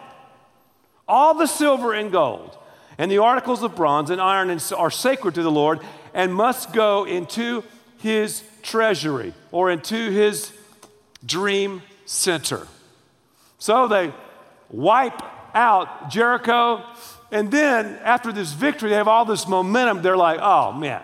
All 1.07 1.35
the 1.35 1.47
silver 1.47 1.93
and 1.93 2.11
gold 2.11 2.57
and 2.99 3.11
the 3.11 3.19
articles 3.19 3.63
of 3.63 3.75
bronze 3.75 4.11
and 4.11 4.21
iron 4.21 4.51
are 4.77 4.91
sacred 4.91 5.35
to 5.35 5.43
the 5.43 5.51
Lord 5.51 5.81
and 6.13 6.35
must 6.35 6.73
go 6.73 7.05
into 7.05 7.63
his 7.99 8.43
treasury 8.63 9.35
or 9.51 9.71
into 9.71 10.11
his 10.11 10.53
dream 11.25 11.83
center. 12.05 12.67
So 13.59 13.89
they 13.89 14.13
wipe 14.71 15.23
out 15.55 16.11
Jericho, 16.11 16.85
and 17.35 17.51
then 17.51 17.99
after 18.05 18.31
this 18.31 18.53
victory, 18.53 18.91
they 18.91 18.95
have 18.95 19.09
all 19.09 19.25
this 19.25 19.49
momentum. 19.49 20.03
They're 20.03 20.17
like, 20.17 20.39
oh 20.41 20.71
man, 20.71 21.03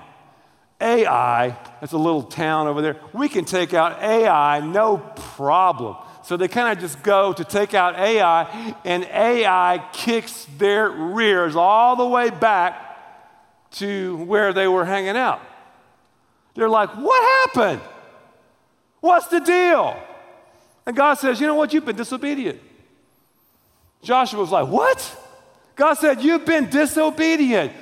Ai, 0.81 1.59
that's 1.81 1.93
a 1.93 1.99
little 1.99 2.23
town 2.23 2.69
over 2.69 2.81
there, 2.81 3.01
we 3.13 3.29
can 3.29 3.45
take 3.45 3.75
out 3.75 4.01
Ai 4.01 4.61
no 4.61 4.99
problem. 4.99 5.97
So 6.23 6.37
they 6.37 6.47
kind 6.47 6.73
of 6.73 6.81
just 6.81 7.03
go 7.03 7.33
to 7.33 7.43
take 7.43 7.75
out 7.75 7.97
Ai, 7.97 8.77
and 8.85 9.05
Ai 9.07 9.85
kicks 9.93 10.47
their 10.57 10.89
rears 10.89 11.57
all 11.57 11.97
the 11.97 12.07
way 12.07 12.31
back 12.31 12.87
to 13.73 14.17
where 14.19 14.53
they 14.53 14.69
were 14.69 14.85
hanging 14.85 15.17
out. 15.17 15.41
They're 16.55 16.69
like, 16.69 16.91
What 16.91 17.49
happened? 17.49 17.81
What's 19.01 19.27
the 19.27 19.41
deal? 19.41 20.01
And 20.87 20.95
God 20.95 21.15
says, 21.15 21.41
You 21.41 21.49
know 21.49 21.57
what? 21.57 21.75
You've 21.75 21.87
been 21.87 21.97
disobedient. 21.97 22.61
Joshua 24.03 24.39
was 24.39 24.53
like, 24.53 24.69
What? 24.69 25.17
God 25.81 25.95
said, 25.95 26.23
You've 26.23 26.45
been 26.45 26.69
disobedient. 26.69 27.73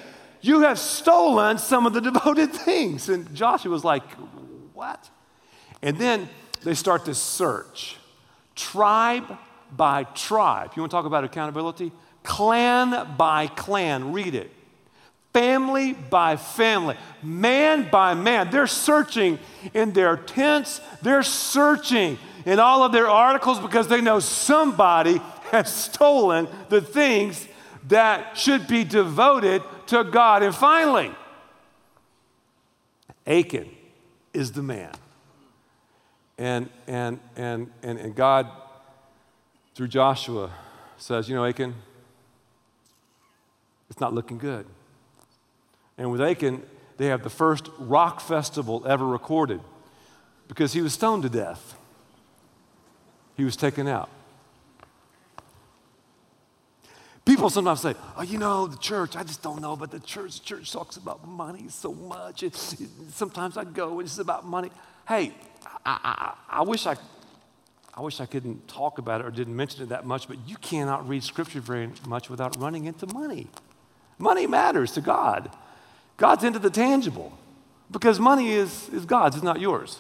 You 0.41 0.61
have 0.61 0.79
stolen 0.79 1.59
some 1.59 1.85
of 1.85 1.93
the 1.93 2.01
devoted 2.13 2.53
things. 2.53 3.09
And 3.09 3.35
Joshua 3.35 3.73
was 3.73 3.83
like, 3.83 4.05
What? 4.73 5.11
And 5.83 5.99
then 5.99 6.29
they 6.63 6.75
start 6.75 7.05
this 7.05 7.19
search, 7.19 7.97
tribe 8.55 9.37
by 9.77 10.05
tribe. 10.05 10.75
You 10.77 10.83
want 10.83 10.93
to 10.93 10.97
talk 10.97 11.07
about 11.07 11.25
accountability? 11.25 11.91
Clan 12.23 13.17
by 13.17 13.49
clan. 13.49 14.13
Read 14.13 14.37
it. 14.37 14.53
Family 15.33 15.93
by 15.93 16.37
family, 16.37 16.97
man 17.23 17.91
by 17.91 18.15
man. 18.15 18.51
They're 18.51 18.67
searching 18.69 19.41
in 19.75 19.93
their 19.93 20.17
tents, 20.17 20.81
they're 21.03 21.23
searching 21.25 22.17
in 22.47 22.61
all 22.61 22.85
of 22.85 22.93
their 22.93 23.09
articles 23.09 23.59
because 23.59 23.89
they 23.89 24.01
know 24.01 24.21
somebody 24.21 25.21
has 25.51 25.73
stolen 25.73 26.49
the 26.71 26.81
things 26.81 27.47
that 27.87 28.37
should 28.37 28.67
be 28.67 28.85
devoted 28.85 29.62
to 29.87 30.05
God. 30.05 30.43
And 30.43 30.55
finally, 30.55 31.11
Achan 33.27 33.69
is 34.33 34.53
the 34.53 34.62
man. 34.62 34.93
And, 36.38 36.69
and, 36.87 37.19
and, 37.37 37.71
and, 37.83 37.99
and 37.99 38.14
God, 38.14 38.49
through 39.75 39.88
Joshua, 39.88 40.51
says, 40.97 41.29
You 41.29 41.35
know, 41.35 41.45
Achan, 41.45 41.75
it's 43.91 44.01
not 44.01 44.14
looking 44.14 44.38
good. 44.38 44.67
And 45.97 46.12
with 46.12 46.21
Achan, 46.21 46.62
they 46.97 47.07
have 47.07 47.23
the 47.23 47.31
first 47.31 47.69
rock 47.79 48.21
festival 48.21 48.85
ever 48.87 49.07
recorded 49.07 49.61
because 50.47 50.73
he 50.73 50.81
was 50.81 50.93
stoned 50.93 51.23
to 51.25 51.29
death. 51.29 51.75
He 53.37 53.45
was 53.45 53.57
taken 53.57 53.87
out. 53.87 54.11
People 57.29 57.51
sometimes 57.51 57.83
say, 57.83 57.95
oh, 58.17 58.23
you 58.23 58.38
know, 58.38 58.67
the 58.67 58.79
church, 58.79 59.14
I 59.14 59.23
just 59.23 59.43
don't 59.43 59.61
know, 59.61 59.77
but 59.77 59.91
the 59.91 60.01
church, 60.01 60.43
church 60.43 60.73
talks 60.73 60.97
about 60.97 61.29
money 61.29 61.67
so 61.69 61.93
much. 61.93 62.43
It, 62.43 62.55
it, 62.81 62.88
sometimes 63.12 63.59
I 63.59 63.64
go 63.64 63.99
and 63.99 64.09
it's 64.09 64.19
about 64.19 64.47
money. 64.47 64.71
Hey, 65.07 65.35
I, 65.85 66.35
I, 66.49 66.61
I, 66.61 66.62
wish 66.62 66.87
I, 66.87 66.97
I 67.93 68.01
wish 68.01 68.23
I 68.23 68.25
couldn't 68.25 68.67
talk 68.67 68.97
about 68.97 69.21
it 69.21 69.27
or 69.27 69.31
didn't 69.31 69.55
mention 69.55 69.83
it 69.83 69.91
that 69.91 70.07
much, 70.07 70.27
but 70.27 70.38
you 70.47 70.57
cannot 70.57 71.07
read 71.07 71.23
scripture 71.23 71.61
very 71.61 71.91
much 72.07 72.31
without 72.31 72.57
running 72.59 72.87
into 72.87 73.07
money. 73.09 73.49
Money 74.17 74.47
matters 74.47 74.93
to 74.93 75.03
God. 75.03 75.51
God's 76.17 76.45
into 76.45 76.59
the 76.59 76.71
tangible 76.71 77.37
because 77.91 78.19
money 78.19 78.53
is, 78.53 78.88
is 78.88 79.05
God's, 79.05 79.37
it's 79.37 79.45
not 79.45 79.61
yours. 79.61 79.99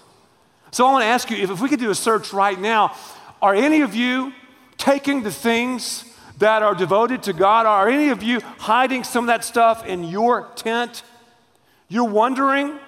So 0.70 0.86
I 0.86 0.92
want 0.92 1.02
to 1.02 1.08
ask 1.08 1.30
you 1.30 1.36
if, 1.36 1.50
if 1.50 1.60
we 1.60 1.68
could 1.68 1.78
do 1.78 1.90
a 1.90 1.94
search 1.94 2.32
right 2.32 2.58
now, 2.58 2.96
are 3.42 3.54
any 3.54 3.82
of 3.82 3.94
you 3.94 4.32
taking 4.78 5.24
the 5.24 5.30
things 5.30 6.07
that 6.38 6.62
are 6.62 6.74
devoted 6.74 7.22
to 7.24 7.32
God? 7.32 7.66
Are 7.66 7.88
any 7.88 8.08
of 8.08 8.22
you 8.22 8.40
hiding 8.58 9.04
some 9.04 9.24
of 9.24 9.28
that 9.28 9.44
stuff 9.44 9.84
in 9.86 10.04
your 10.04 10.48
tent? 10.56 11.02
You're 11.88 12.04
wondering 12.04 12.78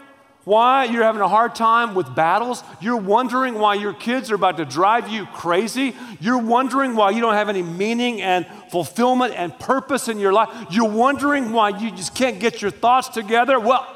why 0.45 0.85
you're 0.85 1.03
having 1.03 1.21
a 1.21 1.29
hard 1.29 1.55
time 1.55 1.95
with 1.95 2.15
battles. 2.15 2.63
You're 2.81 2.97
wondering 2.97 3.55
why 3.55 3.75
your 3.75 3.93
kids 3.93 4.31
are 4.31 4.35
about 4.35 4.57
to 4.57 4.65
drive 4.65 5.09
you 5.09 5.27
crazy. 5.27 5.95
You're 6.19 6.39
wondering 6.39 6.97
why 6.97 7.11
you 7.11 7.21
don't 7.21 7.35
have 7.35 7.49
any 7.49 7.63
meaning 7.63 8.23
and 8.23 8.47
fulfillment 8.71 9.35
and 9.37 9.57
purpose 9.59 10.09
in 10.09 10.19
your 10.19 10.33
life. 10.33 10.49
You're 10.71 10.91
wondering 10.91 11.53
why 11.53 11.71
you 11.71 11.91
just 11.91 12.15
can't 12.15 12.41
get 12.41 12.63
your 12.63 12.71
thoughts 12.71 13.09
together. 13.09 13.61
Well, 13.61 13.87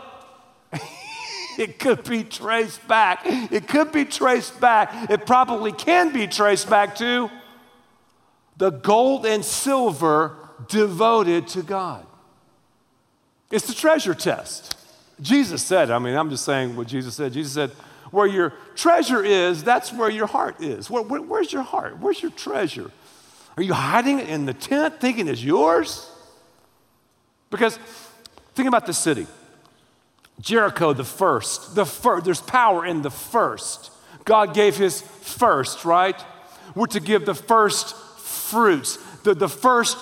it 1.58 1.78
could 1.78 2.04
be 2.04 2.24
traced 2.24 2.86
back. 2.86 3.22
It 3.24 3.66
could 3.66 3.90
be 3.90 4.04
traced 4.04 4.60
back. 4.60 5.10
It 5.10 5.26
probably 5.26 5.72
can 5.72 6.12
be 6.12 6.26
traced 6.26 6.68
back 6.68 6.96
to 6.96 7.30
the 8.56 8.70
gold 8.70 9.26
and 9.26 9.44
silver 9.44 10.36
devoted 10.68 11.48
to 11.48 11.62
God. 11.62 12.06
It's 13.50 13.66
the 13.66 13.74
treasure 13.74 14.14
test. 14.14 14.76
Jesus 15.20 15.62
said, 15.62 15.90
I 15.90 15.98
mean, 15.98 16.16
I'm 16.16 16.30
just 16.30 16.44
saying 16.44 16.76
what 16.76 16.86
Jesus 16.86 17.14
said. 17.14 17.32
Jesus 17.32 17.52
said, 17.52 17.70
where 18.10 18.26
your 18.26 18.52
treasure 18.76 19.22
is, 19.22 19.64
that's 19.64 19.92
where 19.92 20.10
your 20.10 20.26
heart 20.26 20.62
is. 20.62 20.88
Where, 20.88 21.02
where, 21.02 21.20
where's 21.20 21.52
your 21.52 21.62
heart? 21.62 21.98
Where's 21.98 22.22
your 22.22 22.30
treasure? 22.30 22.90
Are 23.56 23.62
you 23.62 23.74
hiding 23.74 24.20
it 24.20 24.28
in 24.28 24.46
the 24.46 24.54
tent 24.54 25.00
thinking 25.00 25.28
it's 25.28 25.42
yours? 25.42 26.10
Because 27.50 27.78
think 28.54 28.68
about 28.68 28.86
the 28.86 28.92
city. 28.92 29.26
Jericho, 30.40 30.92
the 30.92 31.04
first, 31.04 31.74
the 31.74 31.86
first, 31.86 32.24
there's 32.24 32.40
power 32.40 32.84
in 32.84 33.02
the 33.02 33.10
first. 33.10 33.92
God 34.24 34.54
gave 34.54 34.76
his 34.76 35.00
first, 35.00 35.84
right? 35.84 36.20
We're 36.74 36.86
to 36.86 37.00
give 37.00 37.24
the 37.24 37.34
first 37.34 37.94
fruits, 38.44 38.98
the, 39.22 39.34
the 39.34 39.48
first 39.48 39.96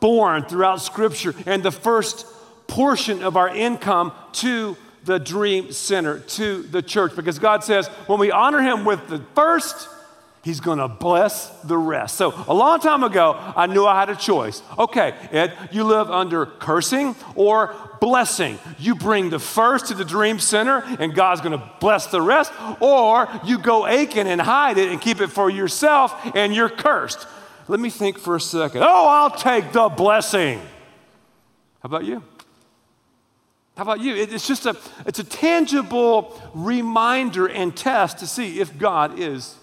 born 0.00 0.44
throughout 0.44 0.80
Scripture, 0.80 1.34
and 1.46 1.62
the 1.62 1.70
first 1.70 2.26
portion 2.66 3.22
of 3.22 3.36
our 3.36 3.54
income 3.54 4.12
to 4.32 4.76
the 5.04 5.18
Dream 5.18 5.72
Center, 5.72 6.20
to 6.20 6.62
the 6.62 6.82
church. 6.82 7.14
Because 7.14 7.38
God 7.38 7.62
says, 7.62 7.88
when 8.06 8.18
we 8.18 8.30
honor 8.30 8.60
Him 8.60 8.84
with 8.84 9.06
the 9.08 9.20
first, 9.34 9.88
He's 10.44 10.60
going 10.60 10.78
to 10.78 10.88
bless 10.88 11.48
the 11.62 11.78
rest. 11.78 12.16
So, 12.16 12.34
a 12.46 12.52
long 12.52 12.78
time 12.78 13.02
ago, 13.02 13.34
I 13.56 13.66
knew 13.66 13.86
I 13.86 13.98
had 13.98 14.10
a 14.10 14.16
choice. 14.16 14.62
Okay, 14.78 15.14
Ed, 15.32 15.56
you 15.72 15.84
live 15.84 16.10
under 16.10 16.44
cursing 16.44 17.16
or 17.34 17.74
blessing. 17.98 18.58
You 18.78 18.94
bring 18.94 19.30
the 19.30 19.38
first 19.38 19.86
to 19.86 19.94
the 19.94 20.04
dream 20.04 20.38
center, 20.38 20.84
and 20.98 21.14
God's 21.14 21.40
going 21.40 21.58
to 21.58 21.70
bless 21.80 22.08
the 22.08 22.20
rest, 22.20 22.52
or 22.80 23.26
you 23.46 23.58
go 23.58 23.86
Achan 23.86 24.26
and 24.26 24.38
hide 24.38 24.76
it 24.76 24.90
and 24.92 25.00
keep 25.00 25.22
it 25.22 25.28
for 25.28 25.48
yourself, 25.48 26.14
and 26.36 26.54
you're 26.54 26.68
cursed. 26.68 27.26
Let 27.66 27.80
me 27.80 27.90
think 27.90 28.18
for 28.18 28.36
a 28.36 28.40
second. 28.40 28.82
Oh, 28.82 29.06
I'll 29.08 29.30
take 29.30 29.72
the 29.72 29.88
blessing. 29.88 30.58
How 30.58 31.86
about 31.86 32.04
you? 32.04 32.22
How 33.76 33.82
about 33.82 34.00
you? 34.00 34.14
It's 34.14 34.46
just 34.46 34.66
a, 34.66 34.76
it's 35.04 35.18
a 35.18 35.24
tangible 35.24 36.40
reminder 36.54 37.46
and 37.46 37.76
test 37.76 38.18
to 38.18 38.26
see 38.26 38.60
if 38.60 38.78
God 38.78 39.18
is 39.18 39.56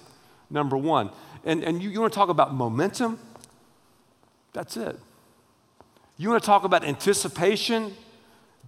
number 0.50 0.76
one. 0.76 1.12
And, 1.46 1.64
and 1.64 1.82
you, 1.82 1.90
you 1.90 2.02
want 2.02 2.12
to 2.12 2.18
talk 2.18 2.30
about 2.30 2.54
momentum? 2.54 3.20
That's 4.54 4.76
it. 4.76 5.00
You 6.18 6.30
want 6.30 6.44
to 6.44 6.46
talk 6.46 6.66
about 6.66 6.84
anticipation? 6.84 7.96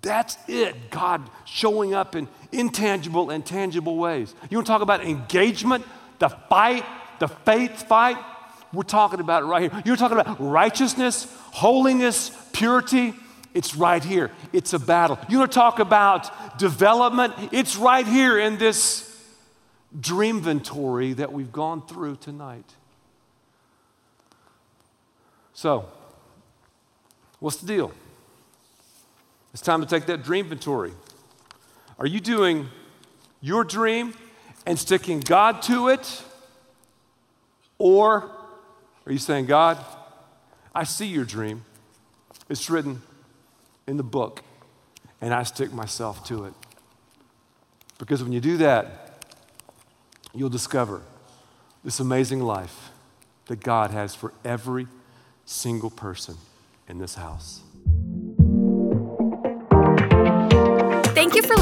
That's 0.02 0.38
it. 0.48 0.90
God 0.90 1.30
showing 1.46 1.94
up 1.94 2.16
in 2.16 2.28
intangible 2.52 3.30
and 3.30 3.46
tangible 3.46 3.98
ways. 3.98 4.34
You 4.50 4.58
want 4.58 4.68
to 4.68 4.72
talk 4.72 4.82
about 4.82 5.04
engagement, 5.04 5.86
the 6.20 6.30
fight, 6.30 6.86
the 7.20 7.28
faith 7.28 7.88
fight? 7.88 8.18
We're 8.74 8.84
talking 8.84 9.20
about 9.20 9.44
it 9.44 9.46
right 9.46 9.72
here. 9.72 9.84
You're 9.86 9.96
talking 9.96 10.20
about 10.20 10.38
righteousness, 10.40 11.28
holiness, 11.52 12.32
purity. 12.54 13.14
It's 13.54 13.76
right 13.76 14.04
here. 14.04 14.32
It's 14.52 14.74
a 14.74 14.80
battle. 14.80 15.20
You 15.30 15.38
want 15.40 15.52
to 15.52 15.56
talk 15.56 15.78
about 15.78 16.58
development? 16.58 17.36
It's 17.52 17.76
right 17.76 18.06
here 18.06 18.40
in 18.40 18.58
this 18.58 19.10
dream 20.00 20.38
inventory 20.38 21.14
that 21.14 21.32
we've 21.32 21.52
gone 21.52 21.86
through 21.86 22.16
tonight. 22.16 22.66
So, 25.54 25.88
what's 27.40 27.58
the 27.58 27.68
deal? 27.68 27.92
It's 29.54 29.62
time 29.62 29.82
to 29.82 29.88
take 29.88 30.08
that 30.08 30.24
dream 30.24 30.46
inventory. 30.46 30.94
Are 32.00 32.08
you 32.08 32.20
doing 32.20 32.70
your 33.40 33.64
dream 33.64 34.16
and 34.66 34.80
sticking 34.80 35.20
God 35.20 35.62
to 35.64 35.90
it? 35.90 36.24
Or 37.78 38.32
are 39.06 39.12
you 39.12 39.18
saying, 39.18 39.46
God, 39.46 39.78
I 40.74 40.84
see 40.84 41.06
your 41.06 41.26
dream. 41.26 41.66
It's 42.50 42.70
written 42.70 43.02
in 43.88 43.98
the 43.98 44.04
book, 44.04 44.44
and 45.22 45.34
I 45.34 45.44
stick 45.44 45.74
myself 45.74 46.26
to 46.28 46.46
it. 46.46 46.54
Because 47.98 48.24
when 48.24 48.32
you 48.32 48.40
do 48.40 48.58
that, 48.58 49.26
you'll 50.34 50.50
discover 50.50 51.02
this 51.84 52.00
amazing 52.00 52.42
life 52.42 52.92
that 53.48 53.62
God 53.62 53.92
has 53.92 54.16
for 54.16 54.34
every 54.46 54.88
single 55.46 55.90
person 55.90 56.36
in 56.88 56.98
this 56.98 57.16
house. 57.16 57.63